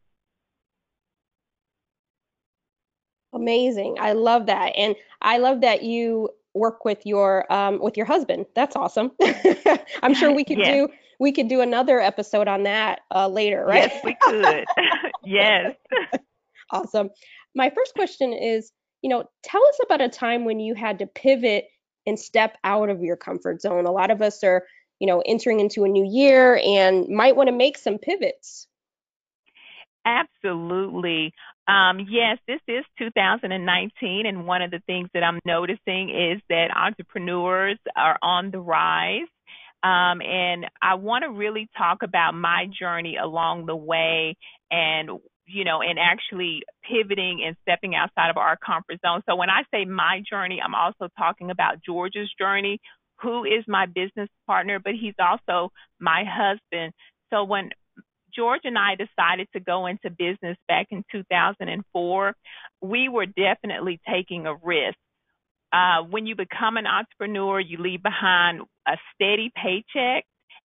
Amazing. 3.35 3.97
I 4.01 4.13
love 4.13 4.47
that. 4.47 4.73
And 4.77 4.95
I 5.21 5.39
love 5.39 5.61
that 5.61 5.83
you 5.83 6.31
work 6.55 6.85
with 6.85 7.05
your 7.05 7.51
um, 7.53 7.79
with 7.81 7.97
your 7.97 8.07
husband. 8.07 8.47
That's 8.55 8.75
awesome. 8.75 9.13
I'm 10.03 10.15
sure 10.15 10.33
we 10.33 10.45
could 10.45 10.59
yes. 10.65 10.69
do 10.69 10.89
we 11.19 11.33
could 11.33 11.49
do 11.49 11.61
another 11.61 12.01
episode 12.01 12.49
on 12.49 12.65
that 12.65 13.01
uh, 13.15 13.29
later, 13.29 13.65
right? 13.65 13.91
Yes, 13.91 14.05
we 14.05 14.17
could. 14.21 14.65
yes. 15.25 15.75
awesome. 16.71 17.11
My 17.55 17.71
first 17.71 17.95
question 17.95 18.33
is, 18.33 18.71
you 19.03 19.11
know, 19.11 19.25
tell 19.43 19.65
us 19.67 19.79
about 19.85 20.01
a 20.01 20.09
time 20.09 20.45
when 20.45 20.61
you 20.61 20.75
had 20.75 20.99
to 21.01 21.07
pivot 21.07 21.67
and 22.07 22.19
step 22.19 22.57
out 22.65 22.89
of 22.89 23.03
your 23.03 23.17
comfort 23.17 23.61
zone. 23.61 23.87
A 23.87 23.93
lot 23.93 24.11
of 24.11 24.23
us 24.23 24.43
are, 24.45 24.65
you 24.99 25.07
know, 25.07 25.23
entering 25.27 25.61
into 25.61 25.85
a 25.85 25.89
new 25.89 26.05
year 26.05 26.61
and 26.65 27.09
might 27.09 27.37
want 27.37 27.49
to 27.49 27.55
make 27.55 27.79
some 27.79 27.99
pivots. 27.99 28.67
Absolutely. 30.05 31.33
Um, 31.67 32.01
yes, 32.09 32.39
this 32.47 32.61
is 32.67 32.85
2019, 32.99 34.25
and 34.25 34.47
one 34.47 34.63
of 34.63 34.71
the 34.71 34.81
things 34.87 35.11
that 35.13 35.23
I'm 35.23 35.39
noticing 35.45 36.09
is 36.09 36.41
that 36.49 36.75
entrepreneurs 36.75 37.79
are 37.95 38.19
on 38.23 38.51
the 38.51 38.61
rise. 38.61 39.29
Um, 39.83 40.21
and 40.21 40.67
I 40.83 40.95
want 40.95 41.23
to 41.25 41.31
really 41.31 41.69
talk 41.77 42.03
about 42.03 42.35
my 42.35 42.67
journey 42.79 43.17
along 43.17 43.67
the 43.67 43.77
way 43.77 44.37
and 44.71 45.11
you 45.49 45.65
know, 45.65 45.81
and 45.81 45.99
actually 45.99 46.63
pivoting 46.89 47.43
and 47.45 47.57
stepping 47.63 47.95
outside 47.95 48.29
of 48.29 48.37
our 48.37 48.57
comfort 48.57 49.01
zone. 49.05 49.23
So 49.27 49.35
when 49.35 49.49
I 49.49 49.63
say 49.73 49.87
my 49.87 50.23
journey, 50.29 50.61
I'm 50.63 50.75
also 50.75 51.09
talking 51.17 51.51
about 51.51 51.83
George's 51.85 52.31
journey, 52.39 52.81
who 53.23 53.45
is 53.45 53.65
my 53.67 53.87
business 53.87 54.29
partner, 54.47 54.79
but 54.79 54.93
he's 54.93 55.15
also 55.19 55.73
my 55.99 56.25
husband. 56.29 56.93
So 57.31 57.45
when 57.45 57.71
George 58.35 58.61
and 58.65 58.79
I 58.79 58.95
decided 58.95 59.49
to 59.55 59.61
go 59.61 59.87
into 59.87 60.11
business 60.11 60.57
back 60.69 60.89
in 60.91 61.03
2004, 61.11 62.35
we 62.83 63.09
were 63.09 63.27
definitely 63.27 64.01
taking 64.09 64.47
a 64.47 64.55
risk. 64.55 64.97
Uh, 65.73 66.03
when 66.03 66.27
you 66.27 66.35
become 66.35 66.77
an 66.77 66.87
entrepreneur, 66.87 67.61
you 67.61 67.79
leave 67.79 68.03
behind 68.03 68.63
a 68.87 68.97
steady 69.15 69.53
paycheck 69.55 70.25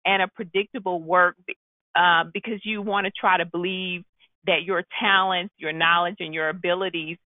and 0.05 0.21
a 0.21 0.27
predictable 0.27 1.01
work 1.01 1.35
uh, 1.95 2.25
because 2.33 2.59
you 2.63 2.81
want 2.81 3.05
to 3.05 3.11
try 3.11 3.37
to 3.37 3.45
believe 3.45 4.03
that 4.45 4.63
your 4.63 4.83
talents, 4.99 5.53
your 5.57 5.73
knowledge, 5.73 6.15
and 6.19 6.33
your 6.33 6.49
abilities 6.49 7.17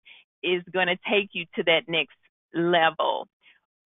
is 0.42 0.62
going 0.72 0.88
to 0.88 0.96
take 1.10 1.30
you 1.32 1.46
to 1.56 1.62
that 1.64 1.82
next 1.88 2.16
level. 2.52 3.26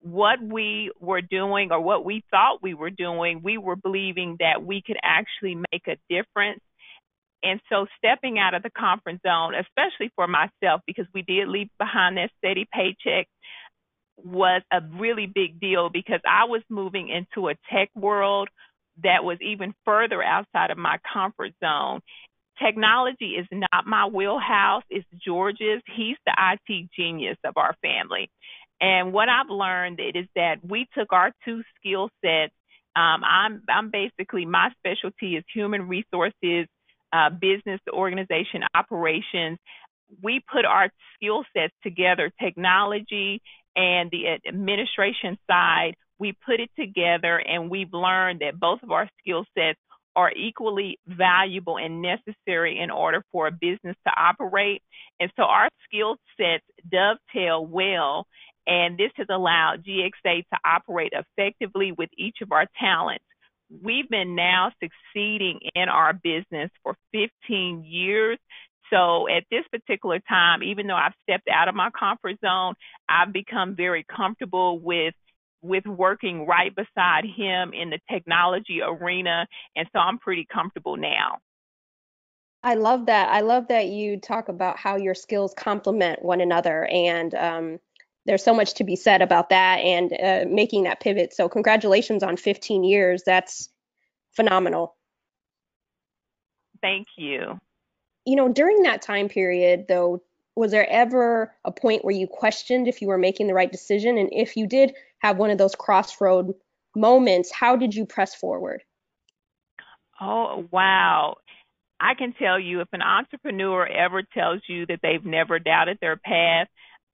What 0.01 0.41
we 0.41 0.91
were 0.99 1.21
doing, 1.21 1.71
or 1.71 1.81
what 1.81 2.05
we 2.05 2.23
thought 2.31 2.61
we 2.61 2.73
were 2.73 2.89
doing, 2.89 3.41
we 3.43 3.57
were 3.57 3.75
believing 3.75 4.37
that 4.39 4.63
we 4.63 4.81
could 4.85 4.97
actually 5.03 5.55
make 5.71 5.87
a 5.87 5.97
difference. 6.09 6.61
And 7.43 7.59
so, 7.69 7.85
stepping 7.97 8.37
out 8.37 8.53
of 8.53 8.63
the 8.63 8.69
comfort 8.69 9.21
zone, 9.25 9.53
especially 9.55 10.11
for 10.15 10.27
myself, 10.27 10.81
because 10.85 11.05
we 11.13 11.21
did 11.21 11.47
leave 11.47 11.69
behind 11.77 12.17
that 12.17 12.31
steady 12.37 12.67
paycheck, 12.73 13.27
was 14.23 14.61
a 14.71 14.81
really 14.97 15.27
big 15.27 15.59
deal 15.59 15.89
because 15.89 16.21
I 16.27 16.45
was 16.45 16.61
moving 16.69 17.09
into 17.09 17.49
a 17.49 17.55
tech 17.71 17.89
world 17.95 18.49
that 19.03 19.23
was 19.23 19.37
even 19.41 19.73
further 19.85 20.21
outside 20.21 20.71
of 20.71 20.77
my 20.77 20.97
comfort 21.13 21.51
zone. 21.63 22.01
Technology 22.63 23.35
is 23.39 23.47
not 23.51 23.85
my 23.85 24.07
wheelhouse, 24.07 24.83
it's 24.89 25.07
George's. 25.25 25.81
He's 25.95 26.17
the 26.25 26.33
IT 26.37 26.89
genius 26.95 27.37
of 27.45 27.53
our 27.55 27.75
family. 27.81 28.29
And 28.81 29.13
what 29.13 29.29
I've 29.29 29.49
learned 29.49 29.99
is 29.99 30.25
that 30.35 30.57
we 30.63 30.87
took 30.97 31.11
our 31.11 31.31
two 31.45 31.63
skill 31.77 32.09
sets. 32.23 32.53
Um, 32.95 33.23
I'm 33.23 33.61
I'm 33.69 33.91
basically 33.91 34.45
my 34.45 34.71
specialty 34.79 35.37
is 35.37 35.43
human 35.53 35.87
resources, 35.87 36.67
uh, 37.13 37.29
business 37.29 37.79
organization 37.91 38.63
operations. 38.73 39.57
We 40.21 40.41
put 40.51 40.65
our 40.65 40.89
skill 41.15 41.43
sets 41.55 41.73
together, 41.83 42.31
technology 42.41 43.41
and 43.79 44.11
the 44.11 44.37
administration 44.47 45.37
side. 45.49 45.95
We 46.19 46.33
put 46.45 46.59
it 46.59 46.69
together, 46.77 47.37
and 47.37 47.69
we've 47.69 47.93
learned 47.93 48.41
that 48.41 48.59
both 48.59 48.83
of 48.83 48.91
our 48.91 49.07
skill 49.21 49.45
sets 49.57 49.79
are 50.17 50.31
equally 50.35 50.99
valuable 51.07 51.77
and 51.77 52.01
necessary 52.01 52.77
in 52.77 52.91
order 52.91 53.23
for 53.31 53.47
a 53.47 53.51
business 53.51 53.95
to 54.05 54.11
operate. 54.17 54.81
And 55.21 55.31
so 55.37 55.43
our 55.43 55.69
skill 55.85 56.17
sets 56.37 56.65
dovetail 56.91 57.65
well, 57.65 58.27
and 58.67 58.97
this 58.97 59.11
has 59.15 59.27
allowed 59.29 59.85
GXA 59.85 60.43
to 60.43 60.59
operate 60.65 61.13
effectively 61.13 61.93
with 61.93 62.09
each 62.17 62.37
of 62.41 62.51
our 62.51 62.65
talents. 62.81 63.23
We've 63.81 64.09
been 64.09 64.35
now 64.35 64.71
succeeding 64.83 65.59
in 65.73 65.87
our 65.87 66.11
business 66.11 66.69
for 66.83 66.95
15 67.13 67.85
years. 67.85 68.39
So 68.89 69.27
at 69.27 69.43
this 69.51 69.63
particular 69.71 70.19
time, 70.27 70.63
even 70.63 70.87
though 70.87 70.95
I've 70.95 71.13
stepped 71.23 71.47
out 71.47 71.67
of 71.67 71.75
my 71.75 71.89
comfort 71.97 72.37
zone, 72.43 72.73
I've 73.07 73.33
become 73.33 73.75
very 73.75 74.03
comfortable 74.03 74.79
with 74.79 75.13
with 75.61 75.85
working 75.85 76.45
right 76.47 76.73
beside 76.73 77.25
him 77.25 77.73
in 77.73 77.89
the 77.89 77.99
technology 78.09 78.79
arena. 78.81 79.45
And 79.75 79.87
so 79.91 79.99
I'm 79.99 80.17
pretty 80.17 80.47
comfortable 80.51 80.95
now. 80.95 81.39
I 82.63 82.75
love 82.75 83.05
that. 83.07 83.29
I 83.29 83.41
love 83.41 83.67
that 83.69 83.87
you 83.87 84.19
talk 84.19 84.49
about 84.49 84.77
how 84.77 84.97
your 84.97 85.15
skills 85.15 85.53
complement 85.55 86.23
one 86.23 86.41
another. 86.41 86.85
And 86.85 87.33
um, 87.35 87.79
there's 88.25 88.43
so 88.43 88.53
much 88.53 88.75
to 88.75 88.83
be 88.83 88.95
said 88.95 89.21
about 89.21 89.49
that 89.49 89.79
and 89.79 90.13
uh, 90.13 90.49
making 90.49 90.83
that 90.83 90.99
pivot. 90.99 91.33
So, 91.33 91.47
congratulations 91.47 92.21
on 92.21 92.35
15 92.35 92.83
years. 92.83 93.23
That's 93.25 93.69
phenomenal. 94.35 94.95
Thank 96.81 97.07
you. 97.17 97.59
You 98.29 98.35
know, 98.35 98.47
during 98.47 98.83
that 98.83 99.01
time 99.01 99.27
period, 99.27 99.87
though, 99.87 100.21
was 100.55 100.69
there 100.69 100.87
ever 100.87 101.51
a 101.65 101.71
point 101.71 102.05
where 102.05 102.13
you 102.13 102.27
questioned 102.27 102.87
if 102.87 103.01
you 103.01 103.07
were 103.07 103.17
making 103.17 103.47
the 103.47 103.55
right 103.55 103.71
decision? 103.71 104.19
And 104.19 104.29
if 104.31 104.55
you 104.55 104.67
did 104.67 104.93
have 105.17 105.37
one 105.37 105.49
of 105.49 105.57
those 105.57 105.73
crossroad 105.73 106.53
moments, 106.95 107.51
how 107.51 107.75
did 107.75 107.95
you 107.95 108.05
press 108.05 108.35
forward? 108.35 108.83
Oh, 110.21 110.67
wow. 110.69 111.37
I 111.99 112.13
can 112.13 112.33
tell 112.33 112.59
you 112.59 112.81
if 112.81 112.87
an 112.93 113.01
entrepreneur 113.01 113.87
ever 113.87 114.21
tells 114.21 114.61
you 114.67 114.85
that 114.85 114.99
they've 115.01 115.25
never 115.25 115.57
doubted 115.57 115.97
their 115.99 116.17
path, 116.17 116.67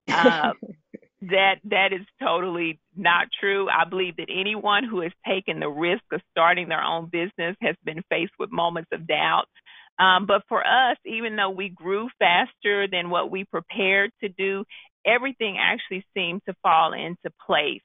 uh, 0.09 0.51
that 1.21 1.55
that 1.63 1.93
is 1.93 2.05
totally 2.21 2.81
not 2.93 3.27
true. 3.39 3.69
I 3.69 3.85
believe 3.85 4.17
that 4.17 4.27
anyone 4.29 4.83
who 4.83 4.99
has 4.99 5.13
taken 5.25 5.61
the 5.61 5.69
risk 5.69 6.03
of 6.11 6.19
starting 6.31 6.67
their 6.67 6.83
own 6.83 7.05
business 7.05 7.55
has 7.61 7.77
been 7.85 8.03
faced 8.09 8.33
with 8.37 8.51
moments 8.51 8.89
of 8.91 9.07
doubt. 9.07 9.45
Um, 9.97 10.25
but 10.25 10.43
for 10.49 10.61
us, 10.61 10.97
even 11.05 11.35
though 11.35 11.51
we 11.51 11.69
grew 11.69 12.09
faster 12.19 12.87
than 12.87 13.09
what 13.09 13.31
we 13.31 13.45
prepared 13.45 14.11
to 14.21 14.29
do, 14.29 14.65
everything 15.05 15.57
actually 15.59 16.05
seemed 16.13 16.41
to 16.47 16.55
fall 16.61 16.93
into 16.93 17.33
place. 17.45 17.81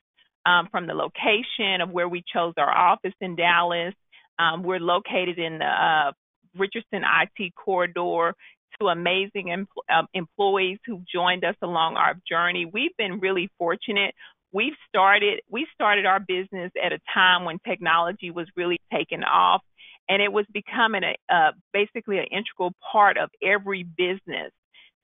Um, 0.46 0.68
from 0.70 0.86
the 0.86 0.94
location 0.94 1.82
of 1.82 1.90
where 1.90 2.08
we 2.08 2.24
chose 2.32 2.54
our 2.56 2.70
office 2.70 3.12
in 3.20 3.36
Dallas, 3.36 3.94
um, 4.38 4.62
we're 4.62 4.80
located 4.80 5.38
in 5.38 5.58
the 5.58 5.66
uh, 5.66 6.12
Richardson 6.56 7.02
IT 7.04 7.54
corridor 7.54 8.34
to 8.80 8.86
amazing 8.88 9.50
em- 9.50 9.68
um, 9.94 10.06
employees 10.14 10.78
who 10.86 11.02
joined 11.12 11.44
us 11.44 11.56
along 11.62 11.96
our 11.96 12.14
journey. 12.28 12.64
We've 12.64 12.96
been 12.96 13.20
really 13.20 13.50
fortunate. 13.58 14.14
We've 14.52 14.72
started 14.88 15.42
we 15.50 15.66
started 15.74 16.06
our 16.06 16.20
business 16.20 16.72
at 16.82 16.92
a 16.92 16.98
time 17.12 17.44
when 17.44 17.58
technology 17.58 18.30
was 18.30 18.48
really 18.56 18.78
taking 18.92 19.22
off 19.22 19.62
and 20.10 20.20
it 20.20 20.32
was 20.32 20.44
becoming 20.52 21.02
a 21.04 21.34
uh, 21.34 21.52
basically 21.72 22.18
an 22.18 22.26
integral 22.32 22.72
part 22.92 23.16
of 23.16 23.30
every 23.42 23.84
business. 23.84 24.50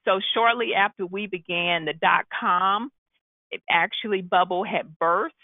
So 0.04 0.20
shortly 0.34 0.74
after 0.74 1.06
we 1.06 1.26
began 1.26 1.84
the 1.84 1.94
dot 1.94 2.26
com, 2.38 2.90
it 3.50 3.62
actually 3.70 4.20
bubble 4.20 4.64
had 4.64 4.98
burst. 4.98 5.34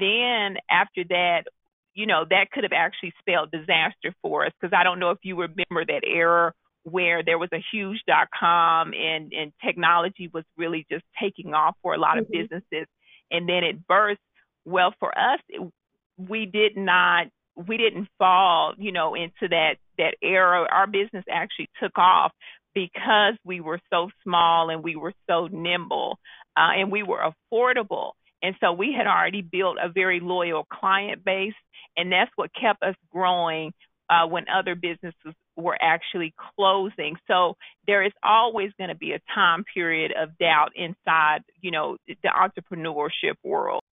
Then 0.00 0.56
after 0.70 1.04
that, 1.10 1.44
you 1.94 2.06
know, 2.06 2.24
that 2.28 2.50
could 2.50 2.64
have 2.64 2.72
actually 2.72 3.12
spelled 3.20 3.50
disaster 3.50 4.14
for 4.22 4.46
us 4.46 4.52
because 4.60 4.76
I 4.76 4.82
don't 4.82 4.98
know 4.98 5.10
if 5.10 5.18
you 5.22 5.36
remember 5.36 5.84
that 5.86 6.02
era 6.04 6.52
where 6.84 7.22
there 7.22 7.38
was 7.38 7.50
a 7.52 7.62
huge 7.72 8.00
dot 8.06 8.28
com 8.38 8.92
and 8.94 9.32
and 9.32 9.52
technology 9.64 10.30
was 10.32 10.44
really 10.56 10.86
just 10.90 11.04
taking 11.20 11.52
off 11.52 11.76
for 11.82 11.94
a 11.94 11.98
lot 11.98 12.18
of 12.18 12.24
mm-hmm. 12.24 12.42
businesses 12.42 12.86
and 13.30 13.48
then 13.48 13.64
it 13.64 13.86
burst 13.86 14.20
well 14.64 14.94
for 15.00 15.16
us 15.18 15.40
it, 15.48 15.60
we 16.16 16.46
did 16.46 16.76
not 16.76 17.26
we 17.56 17.76
didn't 17.76 18.08
fall, 18.18 18.74
you 18.76 18.92
know, 18.92 19.14
into 19.14 19.48
that 19.48 19.76
that 19.98 20.14
era. 20.22 20.66
Our 20.70 20.86
business 20.86 21.24
actually 21.30 21.70
took 21.82 21.96
off 21.98 22.32
because 22.74 23.34
we 23.44 23.60
were 23.60 23.80
so 23.90 24.10
small 24.22 24.68
and 24.68 24.84
we 24.84 24.96
were 24.96 25.14
so 25.28 25.48
nimble 25.50 26.18
uh, 26.56 26.72
and 26.76 26.92
we 26.92 27.02
were 27.02 27.32
affordable. 27.52 28.12
And 28.42 28.54
so 28.60 28.72
we 28.72 28.92
had 28.96 29.06
already 29.06 29.40
built 29.40 29.78
a 29.82 29.88
very 29.88 30.20
loyal 30.20 30.64
client 30.70 31.24
base, 31.24 31.54
and 31.96 32.12
that's 32.12 32.30
what 32.36 32.50
kept 32.54 32.82
us 32.82 32.94
growing 33.10 33.72
uh, 34.10 34.26
when 34.26 34.44
other 34.48 34.74
businesses 34.74 35.34
were 35.56 35.76
actually 35.80 36.34
closing. 36.54 37.16
So 37.26 37.56
there 37.86 38.04
is 38.04 38.12
always 38.22 38.70
going 38.78 38.90
to 38.90 38.94
be 38.94 39.12
a 39.12 39.20
time 39.34 39.64
period 39.72 40.12
of 40.12 40.36
doubt 40.38 40.72
inside, 40.76 41.42
you 41.60 41.70
know, 41.70 41.96
the 42.06 42.16
entrepreneurship 42.28 43.34
world. 43.42 43.82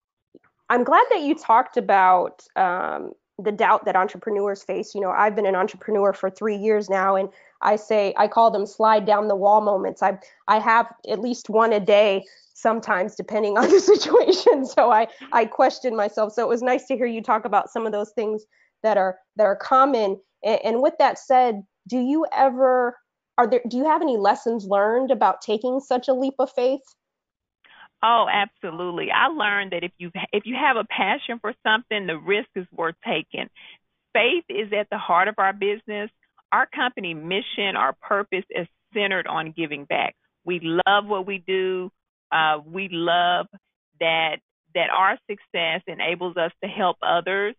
I'm 0.68 0.85
glad 0.85 1.04
that 1.11 1.23
you 1.23 1.35
talked 1.35 1.76
about 1.76 2.42
um, 2.54 3.12
the 3.38 3.53
doubt 3.53 3.85
that 3.85 3.97
entrepreneurs 3.97 4.62
face. 4.62 4.95
You 4.95 5.00
know, 5.00 5.11
I've 5.11 5.35
been 5.35 5.47
an 5.47 5.57
entrepreneur 5.57 6.12
for 6.12 6.31
three 6.31 6.57
years 6.57 6.88
now, 6.88 7.17
and 7.17 7.29
I 7.62 7.76
say 7.76 8.14
I 8.17 8.29
call 8.29 8.50
them 8.50 8.67
slide 8.67 9.07
down 9.07 9.29
the 9.29 9.37
wall 9.37 9.61
moments. 9.61 10.03
I 10.03 10.19
I 10.47 10.59
have 10.59 10.87
at 11.09 11.21
least 11.21 11.50
one 11.50 11.73
a 11.73 11.81
day, 11.81 12.25
sometimes 12.55 13.14
depending 13.17 13.59
on 13.59 13.69
the 13.69 13.81
situation. 13.81 14.67
So 14.67 14.91
I 14.91 15.09
I 15.33 15.47
question 15.47 15.97
myself. 15.97 16.33
So 16.33 16.43
it 16.43 16.49
was 16.49 16.62
nice 16.62 16.87
to 16.87 16.97
hear 16.97 17.07
you 17.07 17.23
talk 17.23 17.45
about 17.45 17.71
some 17.71 17.87
of 17.87 17.93
those 17.93 18.11
things 18.11 18.45
that 18.83 18.97
are 18.97 19.19
that 19.37 19.45
are 19.45 19.57
common. 19.57 20.21
And, 20.45 20.61
and 20.64 20.83
with 20.83 20.95
that 20.99 21.19
said, 21.19 21.62
do 21.88 21.99
you 21.99 22.26
ever 22.33 22.97
are 23.37 23.49
there 23.49 23.62
do 23.69 23.76
you 23.76 23.85
have 23.85 24.03
any 24.03 24.17
lessons 24.17 24.64
learned 24.64 25.11
about 25.11 25.43
taking 25.43 25.81
such 25.81 26.07
a 26.07 26.14
leap 26.14 26.35
of 26.38 26.53
faith? 26.53 26.83
Oh, 28.06 28.26
absolutely. 28.30 29.08
I 29.11 29.28
learned 29.28 29.73
that 29.73 29.82
if 29.82 29.92
you 29.96 30.11
if 30.30 30.44
you 30.44 30.56
have 30.61 30.76
a 30.76 30.84
passion 30.84 31.38
for 31.40 31.54
something, 31.66 32.06
the 32.06 32.18
risk 32.18 32.50
is 32.54 32.66
worth 32.70 32.96
taking. 33.02 33.49
Faith 34.12 34.44
is 34.50 34.70
at 34.78 34.90
the 34.90 34.99
heart 34.99 35.26
of 35.28 35.37
our 35.38 35.54
business. 35.54 36.11
Our 36.52 36.66
company 36.66 37.14
mission, 37.14 37.76
our 37.76 37.94
purpose 37.94 38.44
is 38.50 38.66
centered 38.92 39.26
on 39.26 39.54
giving 39.56 39.87
back. 39.87 40.16
We 40.44 40.61
love 40.62 41.06
what 41.06 41.26
we 41.26 41.38
do. 41.38 41.90
Uh, 42.30 42.58
we 42.66 42.90
love 42.92 43.46
that 44.00 44.37
that 44.75 44.90
our 44.94 45.18
success 45.30 45.80
enables 45.87 46.37
us 46.37 46.52
to 46.62 46.68
help 46.68 46.99
others. 47.02 47.54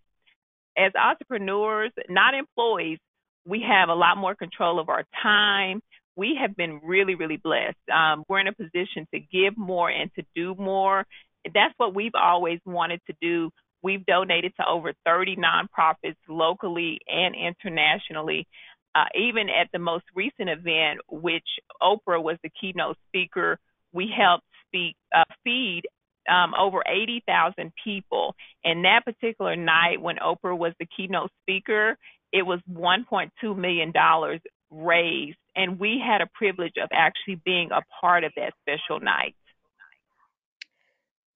As 0.77 0.91
entrepreneurs, 0.95 1.91
not 2.07 2.35
employees, 2.35 2.99
we 3.47 3.65
have 3.67 3.89
a 3.89 3.95
lot 3.95 4.17
more 4.17 4.35
control 4.35 4.79
of 4.79 4.89
our 4.89 5.05
time 5.23 5.81
we 6.15 6.37
have 6.41 6.55
been 6.55 6.79
really, 6.83 7.15
really 7.15 7.37
blessed. 7.37 7.77
Um, 7.93 8.23
we're 8.29 8.39
in 8.39 8.47
a 8.47 8.53
position 8.53 9.07
to 9.13 9.19
give 9.19 9.57
more 9.57 9.89
and 9.89 10.11
to 10.15 10.23
do 10.35 10.55
more. 10.55 11.05
That's 11.45 11.73
what 11.77 11.93
we've 11.93 12.15
always 12.15 12.59
wanted 12.65 13.01
to 13.07 13.15
do. 13.21 13.51
We've 13.81 14.05
donated 14.05 14.53
to 14.59 14.67
over 14.67 14.93
30 15.05 15.35
nonprofits 15.35 16.15
locally 16.27 16.99
and 17.07 17.35
internationally. 17.35 18.47
Uh, 18.95 19.05
even 19.13 19.49
at 19.49 19.67
the 19.73 19.79
most 19.79 20.05
recent 20.15 20.49
event, 20.49 21.01
which 21.09 21.43
Oprah 21.81 22.21
was 22.21 22.37
the 22.43 22.49
keynote 22.59 22.97
speaker, 23.09 23.59
we 23.93 24.09
helped 24.15 24.45
speak 24.67 24.95
uh, 25.13 25.25
feed 25.43 25.83
um, 26.29 26.53
over 26.59 26.81
80,000 26.87 27.71
people. 27.83 28.35
And 28.63 28.85
that 28.85 29.03
particular 29.05 29.55
night, 29.55 30.01
when 30.01 30.15
Oprah 30.17 30.57
was 30.57 30.73
the 30.79 30.87
keynote 30.97 31.31
speaker, 31.43 31.97
it 32.31 32.43
was 32.45 32.59
1.2 32.71 33.57
million 33.57 33.91
dollars 33.91 34.41
raised, 34.71 35.37
and 35.55 35.79
we 35.79 36.01
had 36.05 36.21
a 36.21 36.27
privilege 36.33 36.75
of 36.81 36.89
actually 36.91 37.41
being 37.45 37.71
a 37.71 37.81
part 38.01 38.23
of 38.23 38.31
that 38.35 38.53
special 38.61 38.99
night. 38.99 39.35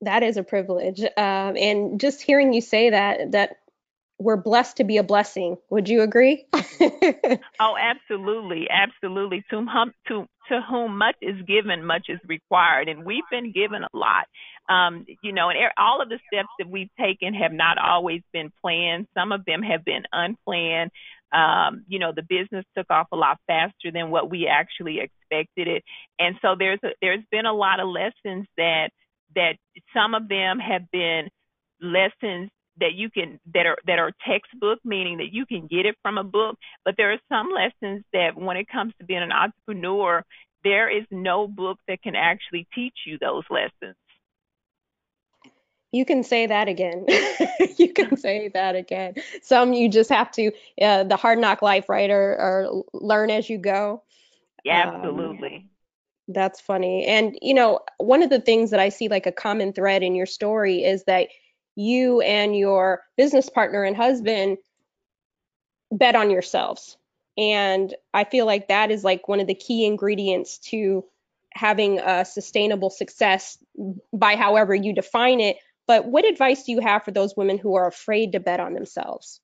That 0.01 0.23
is 0.23 0.37
a 0.37 0.43
privilege, 0.43 1.01
um, 1.01 1.57
and 1.57 1.99
just 1.99 2.21
hearing 2.21 2.53
you 2.53 2.61
say 2.61 2.91
that 2.91 3.33
that 3.33 3.57
we're 4.19 4.37
blessed 4.37 4.77
to 4.77 4.83
be 4.83 4.97
a 4.97 5.03
blessing. 5.03 5.57
Would 5.69 5.87
you 5.89 6.01
agree? 6.01 6.45
oh, 6.53 7.75
absolutely, 7.79 8.67
absolutely. 8.69 9.43
To 9.49 9.57
whom, 9.57 9.93
to 10.07 10.25
to 10.49 10.61
whom 10.61 10.97
much 10.97 11.15
is 11.21 11.35
given, 11.47 11.85
much 11.85 12.07
is 12.09 12.19
required, 12.27 12.89
and 12.89 13.05
we've 13.05 13.23
been 13.31 13.51
given 13.51 13.83
a 13.83 13.97
lot. 13.97 14.25
Um, 14.67 15.05
you 15.23 15.31
know, 15.31 15.49
and 15.49 15.57
all 15.77 16.01
of 16.01 16.09
the 16.09 16.19
steps 16.31 16.49
that 16.59 16.69
we've 16.69 16.89
taken 16.99 17.33
have 17.33 17.53
not 17.53 17.77
always 17.77 18.21
been 18.33 18.51
planned. 18.61 19.07
Some 19.13 19.31
of 19.31 19.45
them 19.45 19.63
have 19.63 19.85
been 19.85 20.03
unplanned. 20.11 20.91
Um, 21.31 21.85
you 21.87 21.99
know, 21.99 22.11
the 22.15 22.23
business 22.23 22.65
took 22.77 22.89
off 22.89 23.07
a 23.11 23.15
lot 23.15 23.39
faster 23.47 23.91
than 23.93 24.09
what 24.09 24.29
we 24.29 24.47
actually 24.47 24.99
expected 24.99 25.67
it, 25.67 25.83
and 26.17 26.35
so 26.41 26.55
there's 26.57 26.79
a, 26.83 26.89
there's 27.01 27.23
been 27.31 27.45
a 27.45 27.53
lot 27.53 27.79
of 27.79 27.87
lessons 27.87 28.47
that 28.57 28.89
that 29.35 29.57
some 29.93 30.15
of 30.15 30.27
them 30.27 30.59
have 30.59 30.89
been 30.91 31.29
lessons 31.81 32.49
that 32.79 32.93
you 32.95 33.09
can 33.09 33.39
that 33.53 33.65
are 33.65 33.77
that 33.85 33.99
are 33.99 34.11
textbook 34.27 34.79
meaning 34.83 35.17
that 35.17 35.31
you 35.31 35.45
can 35.45 35.67
get 35.67 35.85
it 35.85 35.95
from 36.01 36.17
a 36.17 36.23
book. 36.23 36.57
But 36.83 36.95
there 36.97 37.11
are 37.11 37.19
some 37.29 37.49
lessons 37.53 38.03
that 38.13 38.35
when 38.35 38.57
it 38.57 38.67
comes 38.67 38.93
to 38.99 39.05
being 39.05 39.21
an 39.23 39.31
entrepreneur 39.31 40.23
there 40.63 40.89
is 40.89 41.05
no 41.11 41.47
book 41.47 41.79
that 41.87 42.01
can 42.01 42.15
actually 42.15 42.67
teach 42.75 42.95
you 43.05 43.17
those 43.19 43.43
lessons 43.49 43.95
you 45.91 46.05
can 46.05 46.23
say 46.23 46.47
that 46.47 46.67
again 46.67 47.05
you 47.77 47.91
can 47.93 48.15
say 48.17 48.49
that 48.49 48.75
again 48.75 49.13
some 49.41 49.73
you 49.73 49.89
just 49.89 50.09
have 50.09 50.31
to 50.31 50.51
uh, 50.81 51.03
the 51.03 51.15
hard 51.15 51.39
knock 51.39 51.61
life 51.61 51.89
right 51.89 52.09
or, 52.09 52.35
or 52.39 52.83
learn 52.93 53.29
as 53.29 53.49
you 53.49 53.57
go 53.57 54.03
yeah, 54.63 54.91
absolutely 54.93 55.55
um, 55.55 55.69
that's 56.27 56.61
funny 56.61 57.05
and 57.05 57.37
you 57.41 57.53
know 57.53 57.79
one 57.97 58.21
of 58.21 58.29
the 58.29 58.41
things 58.41 58.71
that 58.71 58.79
i 58.79 58.89
see 58.89 59.07
like 59.07 59.25
a 59.25 59.31
common 59.31 59.73
thread 59.73 60.03
in 60.03 60.15
your 60.15 60.25
story 60.25 60.83
is 60.83 61.03
that 61.05 61.27
you 61.75 62.19
and 62.21 62.57
your 62.57 63.03
business 63.15 63.49
partner 63.49 63.83
and 63.83 63.95
husband 63.95 64.57
bet 65.91 66.15
on 66.15 66.29
yourselves. 66.29 66.97
And 67.37 67.93
I 68.13 68.25
feel 68.25 68.45
like 68.45 68.67
that 68.67 68.91
is 68.91 69.03
like 69.03 69.27
one 69.27 69.39
of 69.39 69.47
the 69.47 69.55
key 69.55 69.85
ingredients 69.85 70.57
to 70.69 71.05
having 71.53 71.99
a 71.99 72.25
sustainable 72.25 72.89
success 72.89 73.57
by 74.13 74.35
however 74.35 74.75
you 74.75 74.93
define 74.93 75.39
it. 75.39 75.57
But 75.89 76.05
what 76.05 76.23
advice 76.23 76.63
do 76.63 76.71
you 76.71 76.79
have 76.79 77.03
for 77.03 77.11
those 77.11 77.35
women 77.35 77.57
who 77.57 77.75
are 77.75 77.87
afraid 77.87 78.31
to 78.33 78.39
bet 78.39 78.61
on 78.61 78.73
themselves? 78.73 79.41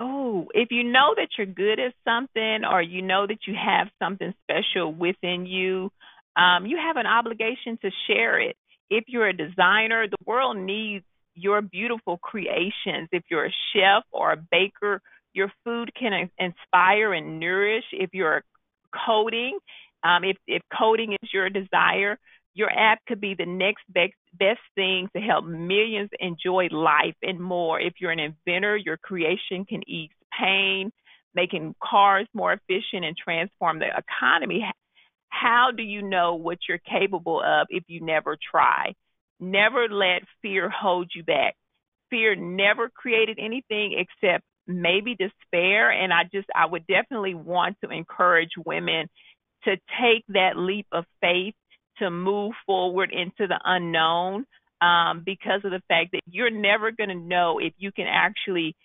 Oh, 0.00 0.46
if 0.54 0.70
you 0.70 0.84
know 0.84 1.14
that 1.16 1.28
you're 1.36 1.46
good 1.46 1.80
at 1.80 1.92
something 2.04 2.64
or 2.64 2.80
you 2.80 3.02
know 3.02 3.26
that 3.26 3.46
you 3.46 3.54
have 3.54 3.88
something 4.02 4.32
special 4.44 4.92
within 4.92 5.46
you, 5.46 5.90
um, 6.36 6.64
you 6.64 6.78
have 6.78 6.96
an 6.96 7.06
obligation 7.06 7.76
to 7.82 7.90
share 8.06 8.40
it 8.40 8.56
if 8.90 9.04
you're 9.08 9.26
a 9.26 9.36
designer, 9.36 10.06
the 10.08 10.24
world 10.24 10.56
needs 10.56 11.04
your 11.34 11.62
beautiful 11.62 12.18
creations. 12.18 13.08
If 13.12 13.24
you're 13.30 13.46
a 13.46 13.54
chef 13.72 14.04
or 14.12 14.32
a 14.32 14.36
baker, 14.36 15.00
your 15.32 15.52
food 15.64 15.90
can 15.98 16.30
inspire 16.38 17.12
and 17.12 17.40
nourish. 17.40 17.84
If 17.92 18.10
you're 18.12 18.44
coding, 19.06 19.58
um, 20.04 20.22
if, 20.24 20.36
if 20.46 20.62
coding 20.76 21.16
is 21.20 21.32
your 21.32 21.50
desire, 21.50 22.18
your 22.54 22.70
app 22.70 23.00
could 23.06 23.20
be 23.20 23.34
the 23.34 23.46
next 23.46 23.82
best, 23.88 24.14
best 24.32 24.60
thing 24.74 25.08
to 25.14 25.20
help 25.20 25.44
millions 25.44 26.10
enjoy 26.20 26.68
life 26.70 27.16
and 27.22 27.40
more. 27.40 27.80
If 27.80 27.94
you're 28.00 28.12
an 28.12 28.20
inventor, 28.20 28.76
your 28.76 28.96
creation 28.96 29.64
can 29.68 29.88
ease 29.88 30.10
pain, 30.38 30.92
making 31.34 31.74
cars 31.82 32.26
more 32.32 32.52
efficient 32.52 33.04
and 33.04 33.16
transform 33.16 33.80
the 33.80 33.86
economy 33.86 34.64
how 35.34 35.70
do 35.76 35.82
you 35.82 36.02
know 36.02 36.36
what 36.36 36.58
you're 36.68 36.78
capable 36.78 37.42
of 37.42 37.66
if 37.70 37.84
you 37.88 38.00
never 38.00 38.36
try? 38.50 38.94
Never 39.40 39.88
let 39.88 40.22
fear 40.42 40.70
hold 40.70 41.10
you 41.14 41.24
back. 41.24 41.54
Fear 42.10 42.36
never 42.36 42.88
created 42.88 43.38
anything 43.40 43.98
except 43.98 44.44
maybe 44.66 45.16
despair. 45.16 45.90
And 45.90 46.12
I 46.12 46.22
just, 46.32 46.46
I 46.54 46.66
would 46.66 46.86
definitely 46.86 47.34
want 47.34 47.76
to 47.82 47.90
encourage 47.90 48.52
women 48.64 49.08
to 49.64 49.76
take 50.00 50.24
that 50.28 50.56
leap 50.56 50.86
of 50.92 51.04
faith 51.20 51.54
to 51.98 52.10
move 52.10 52.52
forward 52.66 53.10
into 53.12 53.46
the 53.46 53.58
unknown 53.64 54.46
um, 54.80 55.22
because 55.24 55.60
of 55.64 55.70
the 55.70 55.82
fact 55.88 56.12
that 56.12 56.20
you're 56.26 56.50
never 56.50 56.90
going 56.90 57.08
to 57.08 57.14
know 57.14 57.58
if 57.58 57.72
you 57.78 57.92
can 57.92 58.06
actually 58.08 58.76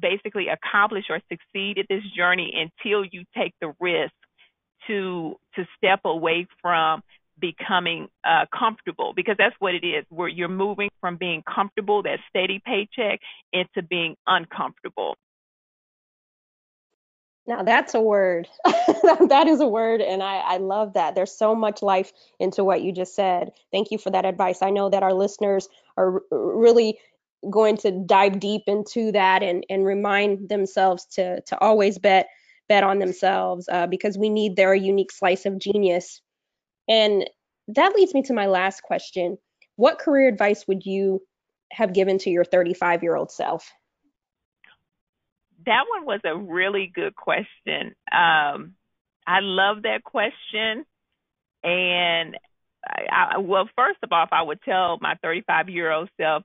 basically 0.00 0.46
accomplish 0.48 1.04
or 1.10 1.20
succeed 1.30 1.78
at 1.78 1.86
this 1.88 2.02
journey 2.16 2.52
until 2.54 3.04
you 3.04 3.24
take 3.36 3.54
the 3.60 3.72
risk 3.80 4.12
to 4.88 5.36
to 5.54 5.64
step 5.76 6.00
away 6.04 6.46
from 6.60 7.02
becoming 7.38 8.08
uh, 8.24 8.46
comfortable 8.56 9.12
because 9.14 9.36
that's 9.38 9.54
what 9.58 9.74
it 9.74 9.84
is. 9.86 10.04
Where 10.08 10.28
you're 10.28 10.48
moving 10.48 10.90
from 11.00 11.16
being 11.16 11.42
comfortable, 11.42 12.02
that 12.02 12.18
steady 12.28 12.60
paycheck, 12.64 13.20
into 13.52 13.82
being 13.82 14.16
uncomfortable. 14.26 15.16
Now 17.46 17.62
that's 17.62 17.94
a 17.94 18.00
word. 18.00 18.48
that 18.64 19.44
is 19.48 19.60
a 19.60 19.66
word, 19.66 20.00
and 20.00 20.22
I, 20.22 20.36
I 20.36 20.56
love 20.58 20.94
that. 20.94 21.14
There's 21.14 21.36
so 21.36 21.54
much 21.54 21.82
life 21.82 22.12
into 22.38 22.62
what 22.62 22.82
you 22.82 22.92
just 22.92 23.16
said. 23.16 23.52
Thank 23.72 23.90
you 23.90 23.98
for 23.98 24.10
that 24.10 24.24
advice. 24.24 24.62
I 24.62 24.70
know 24.70 24.90
that 24.90 25.02
our 25.02 25.12
listeners 25.12 25.68
are 25.96 26.22
really 26.30 26.98
going 27.50 27.76
to 27.78 27.90
dive 27.90 28.38
deep 28.38 28.62
into 28.68 29.10
that 29.12 29.42
and, 29.42 29.66
and 29.68 29.84
remind 29.84 30.48
themselves 30.48 31.06
to 31.06 31.40
to 31.42 31.58
always 31.58 31.98
bet 31.98 32.28
bet 32.68 32.84
on 32.84 33.00
themselves 33.00 33.68
uh, 33.70 33.86
because 33.88 34.16
we 34.16 34.30
need 34.30 34.54
their 34.54 34.74
unique 34.74 35.10
slice 35.10 35.44
of 35.44 35.58
genius. 35.58 36.20
And 36.88 37.28
that 37.68 37.94
leads 37.94 38.14
me 38.14 38.22
to 38.22 38.32
my 38.32 38.46
last 38.46 38.82
question. 38.82 39.36
What 39.76 39.98
career 39.98 40.28
advice 40.28 40.66
would 40.68 40.86
you 40.86 41.22
have 41.72 41.92
given 41.92 42.18
to 42.18 42.30
your 42.30 42.44
35 42.44 43.02
year 43.02 43.16
old 43.16 43.32
self? 43.32 43.72
That 45.66 45.84
one 45.88 46.06
was 46.06 46.20
a 46.24 46.36
really 46.36 46.90
good 46.92 47.14
question. 47.14 47.94
Um, 48.10 48.74
I 49.26 49.40
love 49.40 49.82
that 49.82 50.02
question. 50.04 50.84
And 51.62 52.36
I, 52.84 53.34
I, 53.34 53.38
well, 53.38 53.68
first 53.76 53.98
of 54.02 54.10
all, 54.12 54.24
if 54.24 54.32
I 54.32 54.42
would 54.42 54.60
tell 54.62 54.98
my 55.00 55.14
35 55.22 55.68
year 55.68 55.90
old 55.90 56.10
self, 56.20 56.42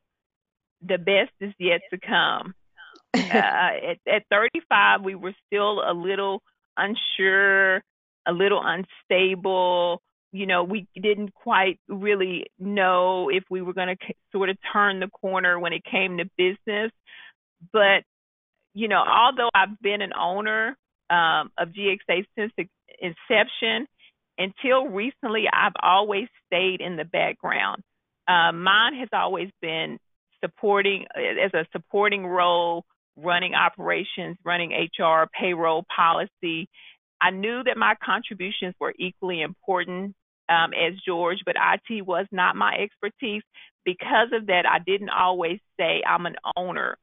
the 0.82 0.98
best 0.98 1.32
is 1.42 1.54
yet 1.58 1.82
to 1.92 1.98
come 1.98 2.54
uh, 3.14 3.20
at, 3.20 3.98
at 4.08 4.24
35, 4.30 5.02
we 5.02 5.16
were 5.16 5.34
still 5.48 5.82
a 5.82 5.94
little 5.94 6.42
unsure, 6.76 7.78
a 8.28 8.32
little 8.32 8.62
unstable. 8.64 10.02
You 10.32 10.46
know, 10.46 10.64
we 10.64 10.88
didn't 10.96 11.34
quite 11.34 11.80
really 11.88 12.48
know 12.60 13.30
if 13.30 13.44
we 13.50 13.62
were 13.62 13.74
going 13.74 13.96
to 13.96 14.14
sort 14.32 14.50
of 14.50 14.58
turn 14.72 15.00
the 15.00 15.08
corner 15.08 15.58
when 15.60 15.74
it 15.74 15.84
came 15.84 16.18
to 16.18 16.26
business. 16.38 16.92
But, 17.72 18.04
you 18.78 18.88
know, 18.88 19.04
although 19.04 19.50
I've 19.56 19.80
been 19.82 20.02
an 20.02 20.12
owner 20.14 20.78
um, 21.10 21.52
of 21.58 21.70
GXA 21.70 22.26
since 22.38 22.54
inception, 23.02 23.88
until 24.38 24.86
recently, 24.86 25.46
I've 25.52 25.74
always 25.82 26.28
stayed 26.46 26.80
in 26.80 26.96
the 26.96 27.06
background. 27.06 27.82
Uh, 28.28 28.52
mine 28.52 28.94
has 29.00 29.10
always 29.12 29.50
been 29.64 29.98
supporting 30.44 31.06
as 31.16 31.52
a 31.56 31.66
supporting 31.72 32.26
role 32.26 32.86
running 33.16 33.56
operations, 33.56 34.38
running 34.46 34.72
HR, 34.72 35.28
payroll, 35.34 35.84
policy. 35.96 36.70
I 37.20 37.32
knew 37.32 37.64
that 37.64 37.78
my 37.78 37.96
contributions 38.04 38.76
were 38.80 38.94
equally 39.00 39.42
important 39.42 40.14
um, 40.50 40.72
as 40.74 40.94
George, 41.04 41.40
but 41.48 41.56
IT 41.56 42.06
was 42.06 42.28
not 42.32 42.56
my 42.56 42.76
expertise. 42.76 43.42
Because 43.86 44.30
of 44.34 44.48
that, 44.48 44.66
I 44.70 44.78
didn't 44.86 45.10
always 45.10 45.60
say 45.80 46.04
I'm 46.08 46.28
an 46.28 46.36
owner. 46.56 46.96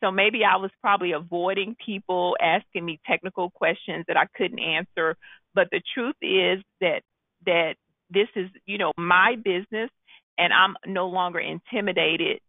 So 0.00 0.10
maybe 0.10 0.44
I 0.44 0.56
was 0.56 0.70
probably 0.80 1.12
avoiding 1.12 1.76
people 1.84 2.36
asking 2.40 2.84
me 2.84 3.00
technical 3.06 3.50
questions 3.50 4.04
that 4.08 4.16
I 4.16 4.26
couldn't 4.36 4.58
answer. 4.58 5.16
But 5.54 5.68
the 5.70 5.80
truth 5.94 6.16
is 6.20 6.62
that 6.80 7.02
that 7.46 7.76
this 8.10 8.28
is, 8.34 8.50
you 8.66 8.78
know, 8.78 8.92
my 8.96 9.36
business, 9.36 9.90
and 10.38 10.52
I'm 10.52 10.76
no 10.86 11.08
longer 11.08 11.38
intimidated 11.38 12.40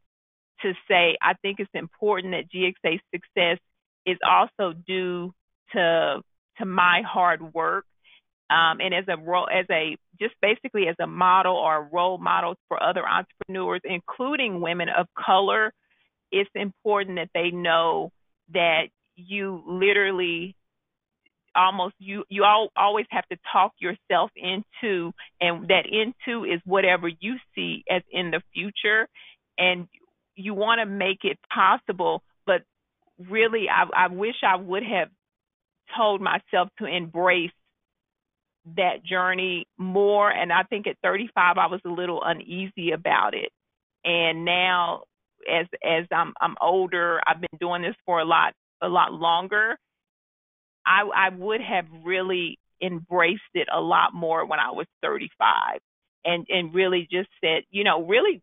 to 0.61 0.73
say 0.87 1.17
I 1.21 1.33
think 1.41 1.59
it's 1.59 1.69
important 1.73 2.33
that 2.33 2.51
GXA's 2.51 3.01
success 3.13 3.59
is 4.05 4.17
also 4.27 4.73
due 4.73 5.33
to 5.73 6.21
to 6.57 6.65
my 6.65 7.03
hard 7.05 7.53
work 7.53 7.85
um, 8.49 8.79
and 8.79 8.93
as 8.93 9.05
a 9.09 9.17
role, 9.17 9.47
as 9.51 9.65
a 9.69 9.97
just 10.19 10.35
basically 10.41 10.87
as 10.87 10.95
a 10.99 11.07
model 11.07 11.55
or 11.55 11.77
a 11.77 11.89
role 11.91 12.17
model 12.17 12.55
for 12.67 12.81
other 12.81 13.03
entrepreneurs, 13.05 13.81
including 13.83 14.61
women 14.61 14.87
of 14.89 15.07
color, 15.17 15.73
it's 16.31 16.49
important 16.55 17.17
that 17.17 17.29
they 17.33 17.51
know 17.51 18.11
that 18.53 18.87
you 19.15 19.63
literally 19.67 20.55
almost 21.55 21.95
you 21.97 22.23
you 22.29 22.43
all 22.43 22.69
always 22.75 23.07
have 23.09 23.27
to 23.29 23.37
talk 23.51 23.73
yourself 23.79 24.29
into 24.35 25.11
and 25.41 25.67
that 25.69 25.85
into 25.87 26.45
is 26.45 26.61
whatever 26.65 27.07
you 27.07 27.35
see 27.55 27.83
as 27.89 28.03
in 28.11 28.31
the 28.31 28.41
future. 28.53 29.07
And 29.57 29.87
you 30.35 30.53
want 30.53 30.79
to 30.79 30.85
make 30.85 31.23
it 31.23 31.39
possible 31.53 32.21
but 32.45 32.61
really 33.29 33.67
I, 33.69 34.05
I 34.05 34.07
wish 34.07 34.35
I 34.43 34.55
would 34.55 34.83
have 34.83 35.09
told 35.95 36.21
myself 36.21 36.69
to 36.79 36.85
embrace 36.85 37.51
that 38.75 39.03
journey 39.03 39.65
more. 39.77 40.29
And 40.29 40.51
I 40.51 40.63
think 40.63 40.87
at 40.87 40.97
35 41.03 41.57
I 41.57 41.67
was 41.67 41.81
a 41.85 41.89
little 41.89 42.21
uneasy 42.23 42.91
about 42.91 43.33
it. 43.33 43.49
And 44.03 44.45
now 44.45 45.03
as 45.47 45.67
as 45.83 46.05
I'm 46.11 46.33
I'm 46.39 46.55
older 46.61 47.19
I've 47.25 47.41
been 47.41 47.57
doing 47.59 47.81
this 47.81 47.95
for 48.05 48.19
a 48.19 48.25
lot 48.25 48.53
a 48.81 48.87
lot 48.87 49.13
longer 49.13 49.77
I 50.85 51.01
I 51.15 51.29
would 51.29 51.61
have 51.61 51.85
really 52.03 52.59
embraced 52.81 53.41
it 53.53 53.67
a 53.73 53.81
lot 53.81 54.13
more 54.13 54.45
when 54.45 54.59
I 54.59 54.71
was 54.71 54.85
35 55.01 55.79
and 56.25 56.45
and 56.49 56.73
really 56.73 57.07
just 57.11 57.29
said 57.43 57.63
you 57.71 57.83
know 57.83 58.03
really 58.03 58.41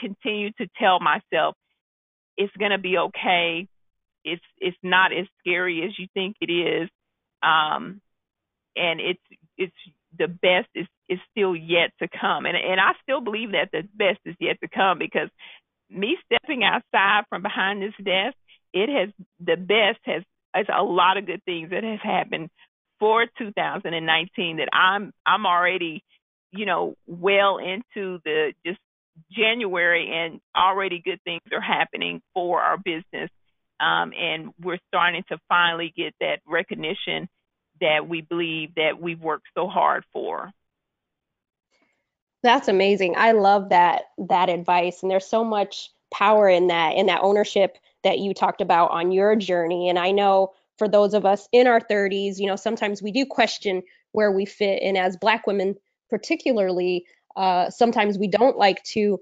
continue 0.00 0.50
to 0.58 0.68
tell 0.78 1.00
myself 1.00 1.56
it's 2.36 2.54
going 2.56 2.70
to 2.70 2.78
be 2.78 2.98
okay. 2.98 3.68
It's 4.24 4.42
it's 4.58 4.76
not 4.82 5.12
as 5.12 5.26
scary 5.40 5.84
as 5.84 5.98
you 5.98 6.06
think 6.14 6.36
it 6.40 6.52
is. 6.52 6.88
Um 7.42 8.00
and 8.76 9.00
it's 9.00 9.22
it's 9.56 9.74
the 10.18 10.28
best 10.28 10.68
is 10.74 10.86
is 11.08 11.18
still 11.30 11.54
yet 11.54 11.92
to 12.00 12.08
come. 12.08 12.46
And 12.46 12.56
and 12.56 12.80
I 12.80 12.92
still 13.02 13.20
believe 13.20 13.52
that 13.52 13.70
the 13.72 13.82
best 13.94 14.20
is 14.24 14.36
yet 14.40 14.60
to 14.60 14.68
come 14.68 14.98
because 14.98 15.30
me 15.90 16.16
stepping 16.26 16.62
outside 16.64 17.24
from 17.28 17.42
behind 17.42 17.82
this 17.82 17.94
desk 18.04 18.36
it 18.72 18.88
has 18.88 19.08
the 19.40 19.56
best 19.56 19.98
has 20.04 20.22
it's 20.54 20.70
a 20.74 20.82
lot 20.82 21.18
of 21.18 21.26
good 21.26 21.42
things 21.44 21.70
that 21.70 21.84
has 21.84 22.00
happened 22.02 22.48
for 22.98 23.26
2019 23.38 24.56
that 24.56 24.68
I'm 24.72 25.12
I'm 25.24 25.46
already 25.46 26.02
you 26.52 26.66
know 26.66 26.94
well 27.06 27.58
into 27.58 28.18
the 28.24 28.52
just 28.64 28.78
January 29.30 30.10
and 30.12 30.40
already 30.56 31.00
good 31.04 31.20
things 31.24 31.42
are 31.52 31.60
happening 31.60 32.20
for 32.34 32.60
our 32.60 32.76
business 32.78 33.30
um, 33.80 34.12
and 34.18 34.52
we're 34.62 34.78
starting 34.88 35.22
to 35.28 35.38
finally 35.48 35.92
get 35.96 36.14
that 36.20 36.40
recognition 36.46 37.28
that 37.80 38.08
we 38.08 38.22
believe 38.22 38.74
that 38.76 39.00
we've 39.00 39.20
worked 39.20 39.46
so 39.54 39.68
hard 39.68 40.04
for. 40.12 40.50
That's 42.46 42.68
amazing. 42.68 43.14
I 43.16 43.32
love 43.32 43.70
that 43.70 44.04
that 44.28 44.48
advice 44.48 45.02
and 45.02 45.10
there's 45.10 45.26
so 45.26 45.42
much 45.42 45.90
power 46.12 46.48
in 46.48 46.68
that 46.68 46.94
in 46.94 47.06
that 47.06 47.22
ownership 47.22 47.76
that 48.04 48.20
you 48.20 48.32
talked 48.34 48.60
about 48.60 48.92
on 48.92 49.10
your 49.10 49.34
journey 49.34 49.88
and 49.88 49.98
I 49.98 50.12
know 50.12 50.52
for 50.78 50.86
those 50.86 51.12
of 51.12 51.26
us 51.26 51.48
in 51.52 51.66
our 51.66 51.80
30s, 51.80 52.38
you 52.38 52.46
know, 52.46 52.54
sometimes 52.54 53.02
we 53.02 53.10
do 53.10 53.26
question 53.26 53.82
where 54.12 54.30
we 54.30 54.44
fit 54.44 54.80
and 54.80 54.96
as 54.96 55.16
black 55.16 55.48
women 55.48 55.74
particularly 56.08 57.04
uh, 57.34 57.68
sometimes 57.68 58.16
we 58.16 58.28
don't 58.28 58.56
like 58.56 58.80
to 58.84 59.18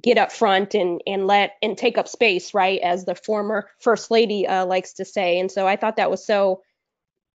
get 0.00 0.16
up 0.16 0.30
front 0.30 0.74
and 0.74 1.00
and 1.04 1.26
let 1.26 1.54
and 1.62 1.76
take 1.76 1.98
up 1.98 2.06
space 2.06 2.54
right 2.54 2.80
as 2.80 3.06
the 3.06 3.16
former 3.16 3.68
first 3.80 4.10
lady 4.12 4.46
uh, 4.46 4.64
likes 4.64 4.92
to 4.92 5.04
say 5.04 5.38
and 5.40 5.50
so 5.50 5.66
i 5.66 5.74
thought 5.74 5.96
that 5.96 6.10
was 6.10 6.24
so 6.24 6.60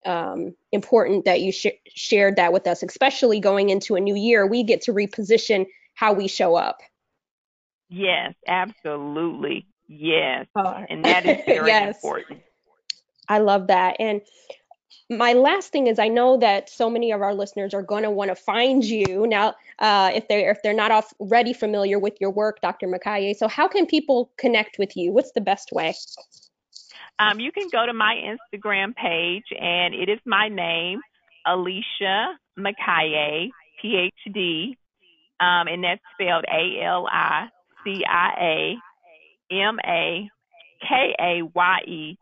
um, 0.06 0.56
important 0.72 1.26
that 1.26 1.42
you 1.42 1.52
sh- 1.52 1.68
shared 1.88 2.36
that 2.38 2.54
with 2.54 2.68
us, 2.68 2.84
especially 2.84 3.40
going 3.40 3.70
into 3.70 3.96
a 3.96 4.00
new 4.00 4.16
year. 4.16 4.46
We 4.48 4.64
get 4.64 4.82
to 4.84 4.94
reposition 4.94 5.66
how 5.94 6.14
we 6.14 6.28
show 6.28 6.56
up. 6.56 6.80
Yes, 7.90 8.34
absolutely. 8.48 9.68
Yes. 9.88 10.48
Uh, 10.56 10.86
and 10.90 11.04
that 11.04 11.26
is 11.26 11.44
very 11.46 11.68
yes. 11.68 11.96
important. 11.96 12.40
I 13.28 13.40
love 13.40 13.68
that. 13.68 13.98
And 14.00 14.22
my 15.10 15.34
last 15.34 15.72
thing 15.72 15.88
is 15.88 16.00
I 16.00 16.08
know 16.08 16.38
that 16.38 16.70
so 16.70 16.90
many 16.90 17.12
of 17.12 17.22
our 17.22 17.34
listeners 17.34 17.74
are 17.74 17.82
going 17.82 18.04
to 18.04 18.10
want 18.10 18.30
to 18.30 18.36
find 18.36 18.84
you 18.84 19.28
now 19.28 19.56
uh, 19.80 20.12
if 20.14 20.28
they're 20.28 20.52
if 20.52 20.62
they're 20.64 20.74
not 20.74 20.92
already 21.20 21.54
familiar 21.54 22.00
with 22.00 22.20
your 22.22 22.32
work, 22.32 22.62
Dr. 22.62 22.88
Makaye. 22.88 23.36
So 23.36 23.48
how 23.48 23.68
can 23.68 23.86
people 23.86 24.32
connect 24.38 24.80
with 24.80 24.96
you? 24.96 25.12
What's 25.12 25.32
the 25.32 25.42
best 25.42 25.72
way? 25.72 25.94
Um, 27.20 27.40
you 27.40 27.52
can 27.52 27.70
go 27.72 27.86
to 27.86 27.94
my 27.94 28.16
Instagram 28.16 28.96
page, 28.96 29.46
and 29.60 29.94
it 29.94 30.10
is 30.10 30.20
my 30.26 30.50
name, 30.50 31.02
Alicia 31.46 32.40
Makaye, 32.58 33.52
PhD, 33.84 34.76
um, 35.40 35.68
and 35.68 35.84
that's 35.84 36.02
spelled 36.14 36.46
A 36.46 36.82
L 36.84 37.08
I 37.12 37.50
C 37.84 38.04
I 38.08 38.34
A 38.40 38.78
M 39.54 39.78
A 39.86 40.30
K 40.88 41.16
A 41.20 41.42
Y 41.44 41.80
E 41.88 42.18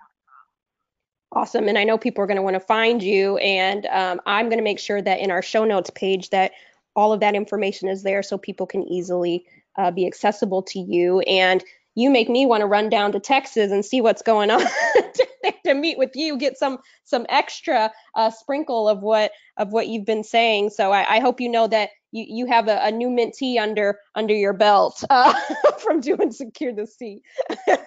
Awesome. 1.32 1.66
And 1.66 1.78
I 1.78 1.84
know 1.84 1.96
people 1.96 2.22
are 2.22 2.26
going 2.26 2.36
to 2.36 2.42
want 2.42 2.54
to 2.54 2.60
find 2.60 3.02
you. 3.02 3.38
And 3.38 3.86
um, 3.86 4.20
I'm 4.26 4.46
going 4.46 4.58
to 4.58 4.64
make 4.64 4.78
sure 4.78 5.00
that 5.00 5.18
in 5.18 5.30
our 5.30 5.42
show 5.42 5.64
notes 5.64 5.90
page 5.94 6.30
that 6.30 6.52
all 6.94 7.12
of 7.12 7.20
that 7.20 7.34
information 7.34 7.88
is 7.88 8.02
there 8.02 8.22
so 8.22 8.36
people 8.36 8.66
can 8.66 8.82
easily 8.84 9.46
uh, 9.76 9.90
be 9.90 10.06
accessible 10.06 10.62
to 10.64 10.78
you. 10.78 11.20
And 11.20 11.64
you 11.94 12.10
make 12.10 12.28
me 12.28 12.44
want 12.44 12.60
to 12.60 12.66
run 12.66 12.90
down 12.90 13.12
to 13.12 13.20
Texas 13.20 13.72
and 13.72 13.84
see 13.84 14.00
what's 14.02 14.22
going 14.22 14.50
on 14.50 14.60
to, 15.64 15.74
meet 15.74 15.96
with 15.96 16.10
you, 16.14 16.36
get 16.36 16.58
some 16.58 16.78
some 17.04 17.24
extra 17.30 17.90
uh, 18.14 18.30
sprinkle 18.30 18.88
of 18.88 19.00
what 19.00 19.32
of 19.56 19.72
what 19.72 19.88
you've 19.88 20.04
been 20.04 20.24
saying. 20.24 20.70
So 20.70 20.92
I, 20.92 21.16
I 21.16 21.20
hope 21.20 21.40
you 21.40 21.48
know 21.48 21.66
that 21.68 21.90
you, 22.12 22.24
you 22.28 22.46
have 22.46 22.68
a, 22.68 22.78
a 22.82 22.90
new 22.90 23.08
mentee 23.08 23.58
under 23.58 23.98
under 24.14 24.34
your 24.34 24.52
belt 24.52 25.02
uh, 25.08 25.34
from 25.78 26.00
doing 26.00 26.30
Secure 26.30 26.74
the 26.74 26.86
Seat. 26.86 27.22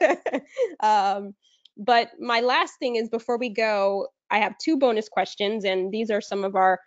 um, 0.80 1.34
but 1.78 2.10
my 2.20 2.42
last 2.42 2.74
thing 2.80 2.96
is 2.96 3.10
before 3.10 3.38
we 3.38 3.50
go, 3.50 4.08
I 4.32 4.40
have 4.40 4.58
two 4.58 4.78
bonus 4.78 5.10
questions, 5.10 5.64
and 5.66 5.92
these 5.92 6.10
are 6.10 6.22
some 6.22 6.44
of 6.44 6.56
our 6.56 6.80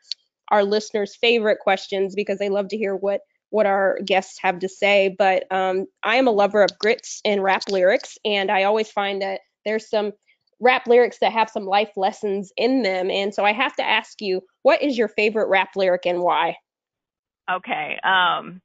our 0.50 0.64
listeners' 0.64 1.16
favorite 1.16 1.58
questions 1.58 2.14
because 2.14 2.38
they 2.38 2.48
love 2.48 2.68
to 2.68 2.76
hear 2.76 2.96
what 2.96 3.20
what 3.50 3.66
our 3.66 3.98
guests 4.04 4.38
have 4.40 4.58
to 4.60 4.68
say. 4.68 5.14
But 5.18 5.50
um, 5.50 5.86
I 6.02 6.16
am 6.16 6.28
a 6.28 6.32
lover 6.32 6.62
of 6.62 6.78
grits 6.78 7.20
and 7.24 7.42
rap 7.42 7.62
lyrics, 7.70 8.18
and 8.24 8.50
I 8.50 8.64
always 8.64 8.90
find 8.90 9.22
that 9.22 9.40
there's 9.64 9.88
some 9.88 10.12
rap 10.60 10.86
lyrics 10.86 11.18
that 11.20 11.32
have 11.32 11.50
some 11.50 11.64
life 11.64 11.92
lessons 11.96 12.52
in 12.56 12.82
them. 12.82 13.10
And 13.10 13.32
so 13.32 13.44
I 13.44 13.52
have 13.52 13.76
to 13.76 13.86
ask 13.86 14.20
you, 14.20 14.42
what 14.62 14.82
is 14.82 14.98
your 14.98 15.08
favorite 15.08 15.48
rap 15.48 15.70
lyric 15.76 16.04
and 16.06 16.20
why? 16.20 16.56
Okay. 17.50 17.98
Um, 18.02 18.60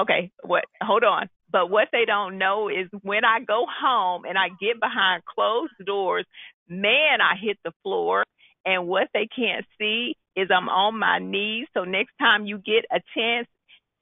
okay. 0.00 0.32
What? 0.42 0.64
Hold 0.82 1.04
on. 1.04 1.28
But 1.54 1.70
what 1.70 1.86
they 1.92 2.04
don't 2.04 2.36
know 2.36 2.68
is 2.68 2.88
when 3.02 3.24
I 3.24 3.38
go 3.38 3.64
home 3.80 4.24
and 4.24 4.36
I 4.36 4.48
get 4.48 4.80
behind 4.80 5.22
closed 5.24 5.70
doors, 5.86 6.26
man, 6.68 7.20
I 7.20 7.36
hit 7.40 7.58
the 7.64 7.70
floor. 7.84 8.24
And 8.66 8.88
what 8.88 9.06
they 9.14 9.28
can't 9.28 9.64
see 9.78 10.16
is 10.34 10.48
I'm 10.50 10.68
on 10.68 10.98
my 10.98 11.20
knees. 11.20 11.68
So 11.72 11.84
next 11.84 12.10
time 12.18 12.44
you 12.44 12.58
get 12.58 12.84
a 12.90 12.98
chance, 13.16 13.46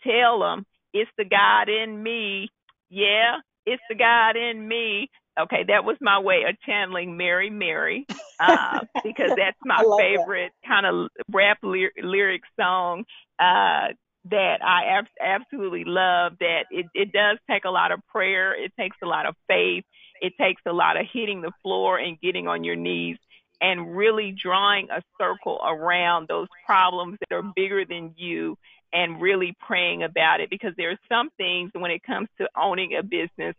tell 0.03 0.41
them 0.41 0.65
it's 0.95 1.11
the 1.19 1.27
God 1.27 1.69
in 1.69 2.03
me. 2.03 2.49
Yeah, 2.89 3.41
it's 3.67 3.83
the 3.91 3.97
God 3.97 4.37
in 4.37 4.67
me. 4.67 5.11
Okay, 5.39 5.65
that 5.69 5.85
was 5.85 5.99
my 6.01 6.21
way 6.21 6.45
of 6.49 6.57
channeling 6.65 7.19
Mary 7.19 7.51
Mary 7.51 8.07
uh, 8.41 8.81
because 9.05 9.33
that's 9.37 9.59
my 9.65 9.85
favorite 9.99 10.53
that. 10.63 10.69
kind 10.69 10.87
of 10.87 11.11
rap 11.31 11.59
ly- 11.63 11.91
lyric 12.03 12.43
song. 12.59 13.05
Uh, 13.39 13.89
that 14.31 14.65
I 14.65 14.99
ab- 14.99 15.07
absolutely 15.21 15.85
love 15.85 16.35
that 16.41 16.67
it, 16.71 16.87
it 16.95 17.13
does 17.13 17.39
take 17.51 17.65
a 17.65 17.71
lot 17.71 17.93
of 17.93 18.01
prayer. 18.07 18.55
It 18.55 18.73
takes 18.79 18.97
a 19.03 19.07
lot 19.07 19.27
of 19.27 19.35
faith. 19.49 19.85
It 20.21 20.35
takes 20.41 20.63
a 20.67 20.73
lot 20.73 20.97
of 20.97 21.07
hitting 21.13 21.41
the 21.43 21.53
floor 21.63 21.99
and 21.99 22.21
getting 22.21 22.47
on 22.47 22.63
your 22.63 22.77
knees 22.77 23.19
and 23.61 23.97
really 23.97 24.33
drawing 24.33 24.89
a 24.91 25.03
circle 25.21 25.61
around 25.65 26.29
those 26.29 26.49
problems 26.67 27.19
that 27.21 27.35
are 27.35 27.43
bigger 27.55 27.85
than 27.85 28.15
you 28.17 28.57
and 28.93 29.21
really 29.21 29.55
praying 29.67 30.03
about 30.03 30.41
it 30.41 30.51
because 30.51 30.73
there 30.77 30.91
are 30.91 30.99
some 31.09 31.31
things 31.37 31.71
when 31.75 31.91
it 31.91 32.03
comes 32.03 32.29
to 32.39 32.49
owning 32.57 32.95
a 32.95 33.03
business 33.03 33.55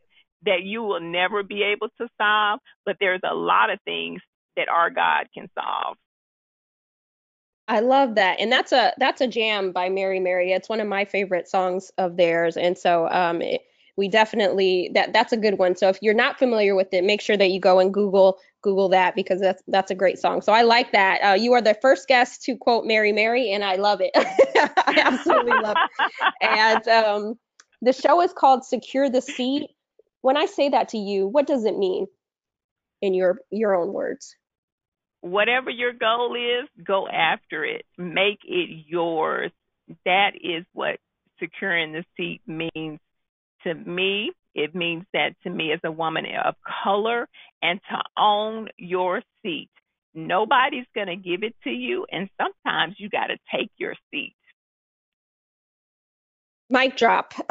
that 0.46 0.64
you 0.64 0.84
will 0.84 1.00
never 1.00 1.42
be 1.42 1.64
able 1.64 1.88
to 2.00 2.08
solve, 2.20 2.60
but 2.86 2.98
there's 3.00 3.22
a 3.24 3.34
lot 3.34 3.70
of 3.70 3.80
things 3.86 4.22
that 4.58 4.68
our 4.68 4.90
God 4.90 5.28
can 5.34 5.50
solve. 5.58 5.98
I 7.68 7.80
love 7.80 8.16
that. 8.16 8.40
And 8.40 8.52
that's 8.52 8.72
a 8.72 8.94
that's 8.98 9.22
a 9.22 9.28
jam 9.28 9.72
by 9.72 9.90
Mary 9.90 10.20
Mary. 10.20 10.52
It's 10.52 10.68
one 10.70 10.80
of 10.82 10.88
my 10.88 11.06
favorite 11.06 11.48
songs 11.48 11.92
of 11.98 12.18
theirs. 12.18 12.58
And 12.58 12.78
so 12.78 13.08
um 13.10 13.42
it, 13.42 13.62
we 13.96 14.10
definitely 14.10 14.92
that 14.96 15.14
that's 15.14 15.32
a 15.32 15.38
good 15.38 15.58
one. 15.58 15.76
So 15.76 15.88
if 15.88 16.00
you're 16.02 16.14
not 16.14 16.38
familiar 16.38 16.76
with 16.76 16.94
it, 16.94 17.04
make 17.04 17.22
sure 17.22 17.38
that 17.38 17.52
you 17.52 17.60
go 17.60 17.80
and 17.80 17.94
Google 17.94 18.38
Google 18.62 18.90
that 18.90 19.16
because 19.16 19.40
that's 19.40 19.64
that's 19.68 19.92
a 19.92 19.96
great 19.96 20.20
song. 20.20 20.42
So 20.42 20.52
I 20.52 20.64
like 20.64 20.92
that. 20.92 21.20
Uh, 21.22 21.34
you 21.36 21.54
are 21.54 21.62
the 21.62 21.78
first 21.82 22.08
guest 22.08 22.44
to 22.44 22.58
quote 22.58 22.86
Mary 22.86 23.14
Mary, 23.14 23.52
and 23.52 23.64
I 23.64 23.76
love 23.76 24.02
it. 24.02 24.12
I 24.16 25.02
absolutely 25.06 25.58
love 25.62 25.78
it. 25.78 26.06
And 26.42 26.88
um, 26.88 27.40
the 27.82 27.94
show 27.94 28.22
is 28.22 28.34
called 28.34 28.66
Secure 28.66 29.10
the 29.10 29.22
Seat. 29.22 29.70
When 30.22 30.38
I 30.38 30.46
say 30.46 30.70
that 30.70 30.90
to 30.90 30.98
you, 30.98 31.28
what 31.28 31.48
does 31.48 31.66
it 31.66 31.78
mean 31.78 32.08
in 33.02 33.14
your 33.14 33.40
your 33.52 33.76
own 33.76 33.94
words? 33.94 34.36
Whatever 35.24 35.70
your 35.70 35.94
goal 35.94 36.36
is, 36.36 36.68
go 36.86 37.08
after 37.08 37.64
it. 37.64 37.86
Make 37.98 38.40
it 38.44 38.86
yours. 38.90 39.52
That 40.04 40.32
is 40.36 40.66
what 40.74 40.98
securing 41.40 41.94
the 41.94 42.04
seat 42.18 42.42
means 42.46 43.00
to 43.64 43.74
me. 43.74 44.34
It 44.54 44.76
means 44.76 45.06
that 45.14 45.36
to 45.44 45.50
me 45.50 45.72
as 45.72 45.80
a 45.86 45.92
woman 45.94 46.26
of 46.44 46.56
color 46.84 47.30
and 47.62 47.80
to 47.90 48.22
own 48.22 48.68
your 48.78 49.24
seat. 49.42 49.70
Nobody's 50.14 50.88
going 50.94 51.08
to 51.08 51.16
give 51.16 51.42
it 51.42 51.56
to 51.64 51.70
you, 51.70 52.06
and 52.12 52.30
sometimes 52.38 52.96
you 52.98 53.10
got 53.10 53.28
to 53.28 53.38
take 53.50 53.72
your 53.78 53.96
seat. 54.12 54.36
Mic 56.70 56.98
drop. 56.98 57.34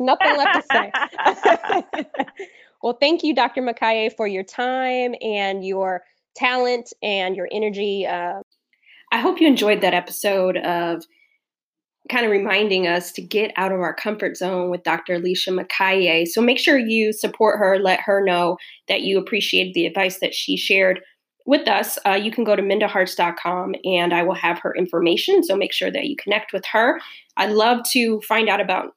Nothing 0.00 0.36
left 0.36 0.54
to 0.54 0.64
say. 0.72 2.04
well, 2.82 2.98
thank 3.00 3.22
you, 3.22 3.36
Dr. 3.36 3.62
Makaye, 3.62 4.12
for 4.16 4.26
your 4.26 4.42
time 4.42 5.14
and 5.22 5.64
your 5.64 6.02
talent 6.36 6.92
and 7.02 7.36
your 7.36 7.48
energy. 7.50 8.06
Uh, 8.06 8.40
I 9.12 9.18
hope 9.18 9.40
you 9.40 9.46
enjoyed 9.46 9.80
that 9.80 9.94
episode 9.94 10.56
of 10.56 11.04
kind 12.08 12.24
of 12.24 12.30
reminding 12.30 12.86
us 12.86 13.10
to 13.12 13.22
get 13.22 13.52
out 13.56 13.72
of 13.72 13.80
our 13.80 13.94
comfort 13.94 14.36
zone 14.36 14.70
with 14.70 14.82
Dr. 14.82 15.14
Alicia 15.14 15.50
Makaye. 15.50 16.26
So 16.26 16.40
make 16.40 16.58
sure 16.58 16.78
you 16.78 17.12
support 17.12 17.58
her, 17.58 17.78
let 17.78 18.00
her 18.00 18.24
know 18.24 18.58
that 18.88 19.02
you 19.02 19.18
appreciate 19.18 19.74
the 19.74 19.86
advice 19.86 20.20
that 20.20 20.34
she 20.34 20.56
shared 20.56 21.00
with 21.46 21.68
us. 21.68 21.98
Uh, 22.06 22.12
you 22.12 22.30
can 22.30 22.44
go 22.44 22.56
to 22.56 22.62
mindaharts.com 22.62 23.74
and 23.84 24.12
I 24.12 24.22
will 24.22 24.34
have 24.34 24.58
her 24.60 24.74
information. 24.74 25.42
So 25.42 25.56
make 25.56 25.72
sure 25.72 25.90
that 25.90 26.04
you 26.04 26.16
connect 26.16 26.52
with 26.52 26.64
her. 26.66 27.00
I'd 27.36 27.52
love 27.52 27.80
to 27.92 28.20
find 28.22 28.48
out 28.48 28.60
about 28.60 28.94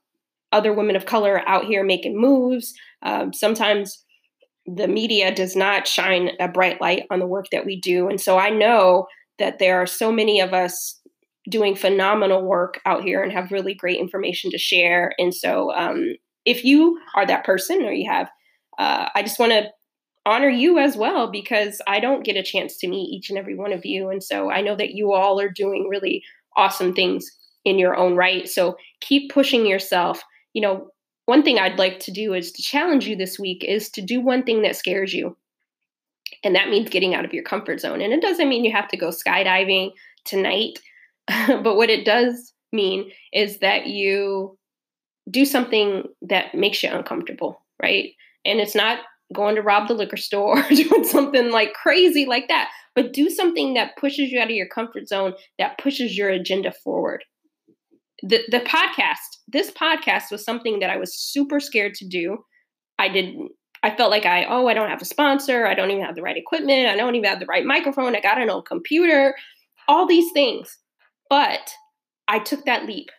other 0.51 0.73
women 0.73 0.95
of 0.95 1.05
color 1.05 1.47
out 1.47 1.65
here 1.65 1.83
making 1.83 2.19
moves. 2.19 2.73
Um, 3.03 3.33
sometimes 3.33 4.03
the 4.75 4.87
media 4.87 5.33
does 5.33 5.55
not 5.55 5.87
shine 5.87 6.31
a 6.39 6.47
bright 6.47 6.81
light 6.81 7.03
on 7.09 7.19
the 7.19 7.27
work 7.27 7.47
that 7.51 7.65
we 7.65 7.79
do. 7.79 8.07
And 8.09 8.19
so 8.19 8.37
I 8.37 8.49
know 8.49 9.07
that 9.37 9.59
there 9.59 9.81
are 9.81 9.87
so 9.87 10.11
many 10.11 10.39
of 10.39 10.53
us 10.53 10.99
doing 11.49 11.75
phenomenal 11.75 12.43
work 12.43 12.79
out 12.85 13.03
here 13.03 13.23
and 13.23 13.31
have 13.31 13.51
really 13.51 13.73
great 13.73 13.99
information 13.99 14.51
to 14.51 14.57
share. 14.57 15.13
And 15.17 15.33
so, 15.33 15.71
um, 15.73 16.15
if 16.45 16.63
you 16.63 16.99
are 17.15 17.25
that 17.25 17.45
person 17.45 17.83
or 17.83 17.91
you 17.91 18.09
have, 18.09 18.29
uh, 18.77 19.09
I 19.13 19.21
just 19.23 19.39
want 19.39 19.51
to 19.51 19.69
honor 20.25 20.49
you 20.49 20.77
as 20.77 20.95
well 20.95 21.31
because 21.31 21.81
I 21.87 21.99
don't 21.99 22.25
get 22.25 22.37
a 22.37 22.43
chance 22.43 22.77
to 22.77 22.87
meet 22.87 23.09
each 23.09 23.29
and 23.29 23.37
every 23.37 23.55
one 23.55 23.73
of 23.73 23.85
you. 23.85 24.09
And 24.09 24.23
so 24.23 24.49
I 24.49 24.61
know 24.61 24.75
that 24.75 24.91
you 24.91 25.13
all 25.13 25.39
are 25.39 25.49
doing 25.49 25.87
really 25.89 26.23
awesome 26.55 26.93
things 26.93 27.29
in 27.65 27.79
your 27.79 27.95
own 27.95 28.15
right. 28.15 28.47
So 28.47 28.77
keep 29.01 29.31
pushing 29.31 29.65
yourself. 29.65 30.21
You 30.53 30.61
know, 30.61 30.87
one 31.29 31.43
thing 31.43 31.59
I'd 31.59 31.77
like 31.77 31.99
to 32.01 32.11
do 32.11 32.33
is 32.33 32.51
to 32.53 32.63
challenge 32.63 33.07
you 33.07 33.15
this 33.15 33.37
week 33.37 33.63
is 33.63 33.89
to 33.91 34.01
do 34.01 34.19
one 34.19 34.41
thing 34.43 34.63
that 34.63 34.75
scares 34.75 35.13
you. 35.13 35.37
And 36.43 36.55
that 36.55 36.69
means 36.69 36.89
getting 36.89 37.13
out 37.13 37.23
of 37.23 37.33
your 37.33 37.43
comfort 37.43 37.79
zone. 37.79 38.01
And 38.01 38.11
it 38.11 38.21
doesn't 38.21 38.49
mean 38.49 38.65
you 38.65 38.71
have 38.71 38.87
to 38.87 38.97
go 38.97 39.09
skydiving 39.09 39.91
tonight. 40.25 40.79
but 41.27 41.75
what 41.75 41.91
it 41.91 42.03
does 42.03 42.51
mean 42.73 43.11
is 43.31 43.59
that 43.59 43.85
you 43.85 44.57
do 45.29 45.45
something 45.45 46.03
that 46.23 46.55
makes 46.55 46.81
you 46.81 46.89
uncomfortable, 46.89 47.63
right? 47.79 48.09
And 48.43 48.59
it's 48.59 48.75
not 48.75 48.99
going 49.31 49.55
to 49.55 49.61
rob 49.61 49.87
the 49.87 49.93
liquor 49.93 50.17
store 50.17 50.57
or 50.63 50.69
doing 50.69 51.03
something 51.03 51.51
like 51.51 51.73
crazy 51.73 52.25
like 52.25 52.47
that, 52.47 52.71
but 52.95 53.13
do 53.13 53.29
something 53.29 53.75
that 53.75 53.97
pushes 53.97 54.31
you 54.31 54.39
out 54.39 54.49
of 54.49 54.55
your 54.55 54.67
comfort 54.67 55.07
zone, 55.07 55.35
that 55.59 55.77
pushes 55.77 56.17
your 56.17 56.29
agenda 56.29 56.71
forward. 56.71 57.23
The, 58.23 58.43
the 58.49 58.59
podcast, 58.61 59.37
this 59.47 59.71
podcast 59.71 60.31
was 60.31 60.43
something 60.43 60.79
that 60.79 60.89
I 60.89 60.97
was 60.97 61.15
super 61.15 61.59
scared 61.59 61.93
to 61.95 62.07
do. 62.07 62.43
I 62.97 63.09
didn't, 63.09 63.51
I 63.83 63.95
felt 63.95 64.11
like 64.11 64.25
I, 64.25 64.45
oh, 64.45 64.67
I 64.67 64.73
don't 64.73 64.89
have 64.89 65.01
a 65.01 65.05
sponsor. 65.05 65.65
I 65.65 65.73
don't 65.73 65.91
even 65.91 66.03
have 66.03 66.15
the 66.15 66.21
right 66.21 66.35
equipment. 66.35 66.87
I 66.87 66.95
don't 66.95 67.15
even 67.15 67.29
have 67.29 67.39
the 67.39 67.45
right 67.45 67.65
microphone. 67.65 68.15
I 68.15 68.19
got 68.19 68.41
an 68.41 68.49
old 68.49 68.65
computer, 68.65 69.35
all 69.87 70.05
these 70.05 70.31
things. 70.33 70.77
But 71.29 71.71
I 72.27 72.39
took 72.39 72.65
that 72.65 72.85
leap. 72.85 73.09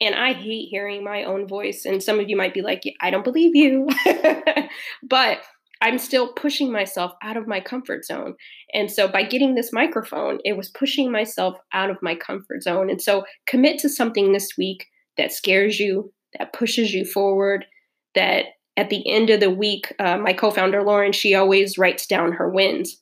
And 0.00 0.16
I 0.16 0.32
hate 0.32 0.68
hearing 0.68 1.04
my 1.04 1.22
own 1.22 1.46
voice. 1.46 1.84
And 1.84 2.02
some 2.02 2.18
of 2.18 2.28
you 2.28 2.36
might 2.36 2.54
be 2.54 2.60
like, 2.60 2.82
I 3.00 3.10
don't 3.10 3.22
believe 3.22 3.54
you. 3.54 3.88
but 5.02 5.38
I'm 5.82 5.98
still 5.98 6.32
pushing 6.32 6.70
myself 6.70 7.12
out 7.22 7.36
of 7.36 7.48
my 7.48 7.60
comfort 7.60 8.04
zone. 8.04 8.36
And 8.72 8.90
so 8.90 9.08
by 9.08 9.24
getting 9.24 9.54
this 9.54 9.72
microphone, 9.72 10.38
it 10.44 10.56
was 10.56 10.68
pushing 10.68 11.10
myself 11.10 11.58
out 11.72 11.90
of 11.90 12.00
my 12.00 12.14
comfort 12.14 12.62
zone. 12.62 12.88
And 12.88 13.02
so 13.02 13.24
commit 13.46 13.80
to 13.80 13.88
something 13.88 14.32
this 14.32 14.56
week 14.56 14.86
that 15.18 15.32
scares 15.32 15.80
you, 15.80 16.12
that 16.38 16.52
pushes 16.52 16.94
you 16.94 17.04
forward, 17.04 17.66
that 18.14 18.46
at 18.76 18.90
the 18.90 19.10
end 19.10 19.28
of 19.28 19.40
the 19.40 19.50
week, 19.50 19.92
uh, 19.98 20.16
my 20.18 20.32
co 20.32 20.52
founder, 20.52 20.84
Lauren, 20.84 21.12
she 21.12 21.34
always 21.34 21.76
writes 21.76 22.06
down 22.06 22.32
her 22.32 22.48
wins. 22.48 23.00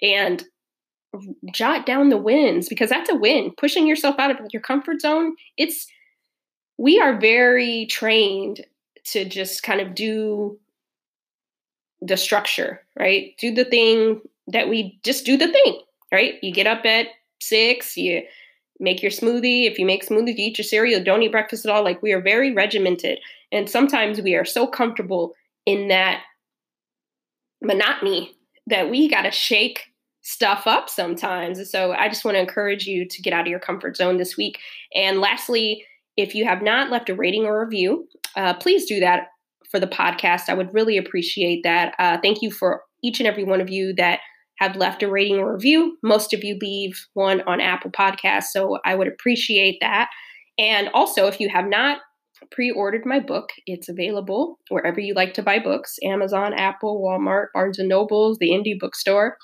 And 0.00 0.42
jot 1.52 1.84
down 1.84 2.08
the 2.08 2.16
wins 2.16 2.68
because 2.68 2.90
that's 2.90 3.10
a 3.10 3.16
win. 3.16 3.52
Pushing 3.58 3.88
yourself 3.88 4.16
out 4.20 4.30
of 4.30 4.38
your 4.52 4.62
comfort 4.62 5.00
zone, 5.00 5.34
it's 5.56 5.86
we 6.78 7.00
are 7.00 7.18
very 7.18 7.86
trained 7.86 8.64
to 9.06 9.24
just 9.24 9.62
kind 9.62 9.80
of 9.80 9.94
do 9.94 10.58
the 12.00 12.16
structure, 12.16 12.80
right? 12.98 13.34
Do 13.38 13.54
the 13.54 13.64
thing 13.64 14.20
that 14.48 14.68
we 14.68 14.98
just 15.04 15.24
do 15.24 15.36
the 15.36 15.48
thing, 15.48 15.80
right? 16.12 16.34
You 16.42 16.52
get 16.52 16.66
up 16.66 16.84
at 16.84 17.08
six, 17.40 17.96
you 17.96 18.22
make 18.78 19.02
your 19.02 19.10
smoothie. 19.10 19.70
If 19.70 19.78
you 19.78 19.86
make 19.86 20.06
smoothies, 20.06 20.38
you 20.38 20.46
eat 20.46 20.58
your 20.58 20.64
cereal, 20.64 21.02
don't 21.02 21.22
eat 21.22 21.32
breakfast 21.32 21.66
at 21.66 21.72
all. 21.72 21.84
Like 21.84 22.02
we 22.02 22.12
are 22.12 22.20
very 22.20 22.52
regimented. 22.52 23.18
And 23.52 23.68
sometimes 23.68 24.20
we 24.20 24.34
are 24.34 24.44
so 24.44 24.66
comfortable 24.66 25.34
in 25.66 25.88
that 25.88 26.22
monotony 27.62 28.34
that 28.66 28.88
we 28.88 29.08
got 29.08 29.22
to 29.22 29.30
shake 29.30 29.82
stuff 30.22 30.66
up 30.66 30.88
sometimes. 30.88 31.70
So 31.70 31.92
I 31.92 32.08
just 32.08 32.24
want 32.24 32.36
to 32.36 32.40
encourage 32.40 32.86
you 32.86 33.06
to 33.06 33.22
get 33.22 33.32
out 33.32 33.42
of 33.42 33.48
your 33.48 33.58
comfort 33.58 33.96
zone 33.96 34.16
this 34.16 34.36
week. 34.36 34.58
And 34.94 35.20
lastly, 35.20 35.84
if 36.16 36.34
you 36.34 36.44
have 36.44 36.62
not 36.62 36.90
left 36.90 37.08
a 37.08 37.14
rating 37.14 37.44
or 37.44 37.64
review, 37.64 38.08
uh, 38.36 38.54
please 38.54 38.86
do 38.86 39.00
that 39.00 39.28
for 39.70 39.80
the 39.80 39.86
podcast. 39.86 40.48
I 40.48 40.54
would 40.54 40.72
really 40.74 40.96
appreciate 40.96 41.62
that. 41.64 41.94
Uh, 41.98 42.18
thank 42.22 42.42
you 42.42 42.50
for 42.50 42.82
each 43.02 43.20
and 43.20 43.26
every 43.26 43.44
one 43.44 43.60
of 43.60 43.70
you 43.70 43.94
that 43.96 44.20
have 44.58 44.76
left 44.76 45.02
a 45.02 45.10
rating 45.10 45.38
or 45.38 45.54
review. 45.54 45.96
Most 46.02 46.34
of 46.34 46.44
you 46.44 46.58
leave 46.60 47.06
one 47.14 47.40
on 47.42 47.60
Apple 47.60 47.90
Podcasts, 47.90 48.48
so 48.52 48.78
I 48.84 48.94
would 48.94 49.08
appreciate 49.08 49.78
that. 49.80 50.10
And 50.58 50.88
also, 50.92 51.26
if 51.26 51.40
you 51.40 51.48
have 51.48 51.66
not 51.66 51.98
pre 52.50 52.70
ordered 52.70 53.06
my 53.06 53.20
book, 53.20 53.50
it's 53.66 53.88
available 53.88 54.58
wherever 54.68 55.00
you 55.00 55.14
like 55.14 55.34
to 55.34 55.42
buy 55.42 55.58
books 55.58 55.96
Amazon, 56.04 56.52
Apple, 56.52 57.02
Walmart, 57.02 57.46
Barnes 57.54 57.78
and 57.78 57.88
Nobles, 57.88 58.38
the 58.38 58.50
indie 58.50 58.78
bookstore. 58.78 59.36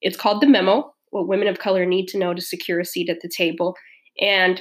It's 0.00 0.16
called 0.16 0.42
The 0.42 0.48
Memo 0.48 0.92
What 1.10 1.28
Women 1.28 1.48
of 1.48 1.58
Color 1.58 1.86
Need 1.86 2.06
to 2.08 2.18
Know 2.18 2.34
to 2.34 2.42
Secure 2.42 2.80
a 2.80 2.84
Seat 2.84 3.08
at 3.08 3.20
the 3.22 3.30
Table. 3.34 3.74
And 4.20 4.60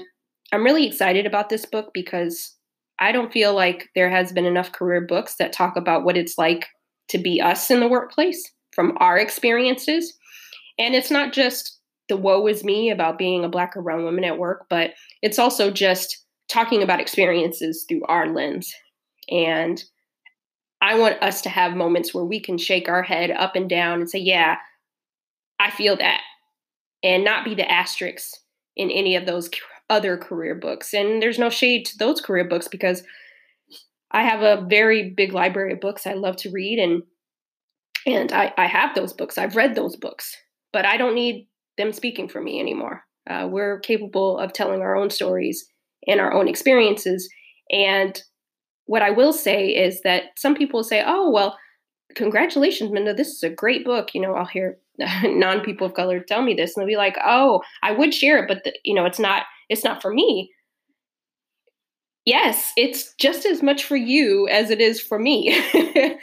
I'm 0.51 0.63
really 0.63 0.85
excited 0.85 1.25
about 1.25 1.49
this 1.49 1.65
book 1.65 1.91
because 1.93 2.54
I 2.99 3.11
don't 3.11 3.31
feel 3.31 3.53
like 3.53 3.89
there 3.95 4.09
has 4.09 4.31
been 4.31 4.45
enough 4.45 4.71
career 4.71 5.01
books 5.01 5.35
that 5.35 5.53
talk 5.53 5.75
about 5.75 6.03
what 6.03 6.17
it's 6.17 6.37
like 6.37 6.67
to 7.09 7.17
be 7.17 7.41
us 7.41 7.69
in 7.69 7.79
the 7.79 7.87
workplace 7.87 8.51
from 8.73 8.97
our 8.97 9.17
experiences. 9.17 10.17
And 10.77 10.95
it's 10.95 11.11
not 11.11 11.33
just 11.33 11.79
the 12.09 12.17
woe 12.17 12.47
is 12.47 12.63
me 12.63 12.89
about 12.89 13.17
being 13.17 13.43
a 13.43 13.49
black 13.49 13.75
or 13.75 13.81
brown 13.81 14.03
woman 14.03 14.23
at 14.23 14.37
work, 14.37 14.65
but 14.69 14.91
it's 15.21 15.39
also 15.39 15.71
just 15.71 16.25
talking 16.47 16.83
about 16.83 16.99
experiences 16.99 17.85
through 17.87 18.03
our 18.05 18.27
lens. 18.33 18.73
And 19.29 19.83
I 20.81 20.99
want 20.99 21.21
us 21.23 21.41
to 21.41 21.49
have 21.49 21.73
moments 21.73 22.13
where 22.13 22.25
we 22.25 22.39
can 22.39 22.57
shake 22.57 22.87
our 22.87 23.01
head 23.01 23.31
up 23.31 23.55
and 23.55 23.69
down 23.69 24.01
and 24.01 24.09
say, 24.09 24.19
yeah, 24.19 24.57
I 25.59 25.71
feel 25.71 25.95
that, 25.97 26.21
and 27.01 27.23
not 27.23 27.45
be 27.45 27.55
the 27.55 27.69
asterisks 27.69 28.41
in 28.75 28.91
any 28.91 29.15
of 29.15 29.25
those 29.25 29.49
other 29.89 30.17
career 30.17 30.55
books. 30.55 30.93
And 30.93 31.21
there's 31.21 31.39
no 31.39 31.49
shade 31.49 31.85
to 31.85 31.97
those 31.97 32.21
career 32.21 32.47
books 32.47 32.67
because 32.67 33.03
I 34.11 34.23
have 34.23 34.41
a 34.41 34.65
very 34.65 35.09
big 35.09 35.33
library 35.33 35.73
of 35.73 35.81
books 35.81 36.07
I 36.07 36.13
love 36.13 36.37
to 36.37 36.51
read, 36.51 36.79
and 36.79 37.03
and 38.05 38.31
I, 38.31 38.53
I 38.57 38.67
have 38.67 38.95
those 38.95 39.13
books. 39.13 39.37
I've 39.37 39.55
read 39.55 39.75
those 39.75 39.95
books, 39.95 40.35
but 40.71 40.85
I 40.85 40.95
don't 40.95 41.15
need 41.15 41.47
them 41.77 41.91
speaking 41.91 42.29
for 42.29 42.41
me 42.41 42.59
anymore. 42.59 43.03
Uh, 43.29 43.47
we're 43.51 43.79
capable 43.79 44.37
of 44.37 44.53
telling 44.53 44.81
our 44.81 44.95
own 44.95 45.09
stories 45.09 45.67
and 46.07 46.21
our 46.21 46.31
own 46.31 46.47
experiences. 46.47 47.27
And 47.71 48.21
what 48.85 49.01
I 49.01 49.09
will 49.09 49.33
say 49.33 49.69
is 49.69 50.01
that 50.03 50.23
some 50.37 50.55
people 50.55 50.83
say, 50.83 51.03
"Oh, 51.05 51.29
well, 51.29 51.57
congratulations, 52.15 52.91
Minda. 52.91 53.13
This 53.13 53.29
is 53.29 53.43
a 53.43 53.49
great 53.49 53.83
book." 53.83 54.13
You 54.13 54.21
know, 54.21 54.35
I'll 54.35 54.45
hear 54.45 54.77
non 55.23 55.61
people 55.61 55.87
of 55.87 55.93
color 55.93 56.19
tell 56.21 56.41
me 56.41 56.53
this 56.53 56.75
and 56.75 56.81
they'll 56.81 56.87
be 56.87 56.95
like 56.95 57.17
oh 57.25 57.61
i 57.83 57.91
would 57.91 58.13
share 58.13 58.41
it 58.41 58.47
but 58.47 58.63
the, 58.63 58.73
you 58.85 58.95
know 58.95 59.05
it's 59.05 59.19
not 59.19 59.43
it's 59.69 59.83
not 59.83 60.01
for 60.01 60.13
me 60.13 60.51
Yes, 62.25 62.71
it's 62.75 63.13
just 63.19 63.45
as 63.45 63.61
much 63.61 63.83
for 63.83 63.95
you 63.95 64.47
as 64.47 64.71
it 64.71 64.81
is 64.81 64.99
for 64.99 65.19
me. 65.19 65.55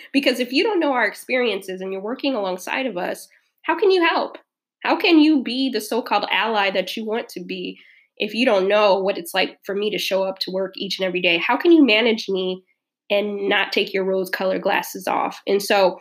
because 0.13 0.41
if 0.41 0.53
you 0.53 0.65
don't 0.65 0.81
know 0.81 0.93
our 0.93 1.07
experiences 1.07 1.81
and 1.81 1.93
you're 1.93 2.03
working 2.03 2.35
alongside 2.35 2.87
of 2.87 2.97
us, 2.97 3.29
how 3.63 3.79
can 3.79 3.93
you 3.93 4.05
help? 4.05 4.37
How 4.83 4.97
can 4.97 5.21
you 5.21 5.45
be 5.45 5.71
the 5.71 5.81
so 5.81 6.03
called 6.03 6.27
ally 6.29 6.73
that 6.73 6.97
you 6.97 7.07
want 7.07 7.29
to 7.31 7.45
be 7.45 7.79
if 8.17 8.35
you 8.35 8.45
don't 8.45 8.67
know 8.69 8.99
what 8.99 9.17
it's 9.17 9.33
like 9.33 9.59
for 9.65 9.77
me 9.77 9.91
to 9.91 9.99
show 9.99 10.25
up 10.25 10.41
to 10.41 10.51
work 10.51 10.73
each 10.77 10.99
and 10.99 11.07
every 11.07 11.23
day? 11.23 11.39
How 11.39 11.57
can 11.57 11.71
you 11.71 11.87
manage 11.87 12.29
me 12.29 12.65
and 13.09 13.49
not 13.49 13.71
take 13.71 13.95
your 13.95 14.05
rose 14.05 14.29
colored 14.29 14.63
glasses 14.63 15.07
off? 15.07 15.41
And 15.47 15.63
so, 15.63 16.01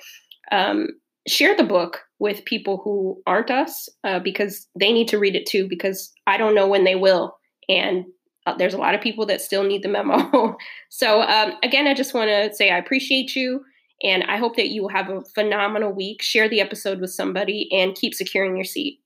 um, 0.52 0.88
share 1.28 1.56
the 1.56 1.64
book 1.64 2.02
with 2.20 2.46
people 2.46 2.82
who 2.84 3.22
aren't 3.28 3.52
us 3.52 3.90
uh, 4.04 4.20
because 4.20 4.68
they 4.80 4.92
need 4.92 5.08
to 5.10 5.20
read 5.20 5.36
it 5.36 5.46
too, 5.46 5.68
because 5.68 6.12
I 6.28 6.38
don't 6.38 6.56
know 6.56 6.68
when 6.68 6.84
they 6.84 6.96
will. 6.96 7.38
And 7.70 8.06
uh, 8.48 8.56
there's 8.58 8.74
a 8.74 8.80
lot 8.80 8.96
of 8.96 9.02
people 9.02 9.26
that 9.28 9.42
still 9.42 9.64
need 9.64 9.84
the 9.84 9.90
memo. 9.90 10.58
so, 10.90 11.22
um, 11.22 11.54
again, 11.64 11.88
I 11.88 11.94
just 11.94 12.14
want 12.14 12.30
to 12.30 12.54
say 12.56 12.72
I 12.72 12.78
appreciate 12.78 13.36
you. 13.36 13.64
And 14.04 14.24
I 14.24 14.38
hope 14.38 14.56
that 14.56 14.70
you 14.70 14.82
will 14.82 14.90
have 14.90 15.10
a 15.10 15.22
phenomenal 15.36 15.94
week. 15.94 16.24
Share 16.24 16.50
the 16.50 16.62
episode 16.62 17.00
with 17.00 17.12
somebody 17.12 17.70
and 17.72 17.96
keep 17.96 18.16
securing 18.16 18.56
your 18.56 18.66
seat. 18.66 19.00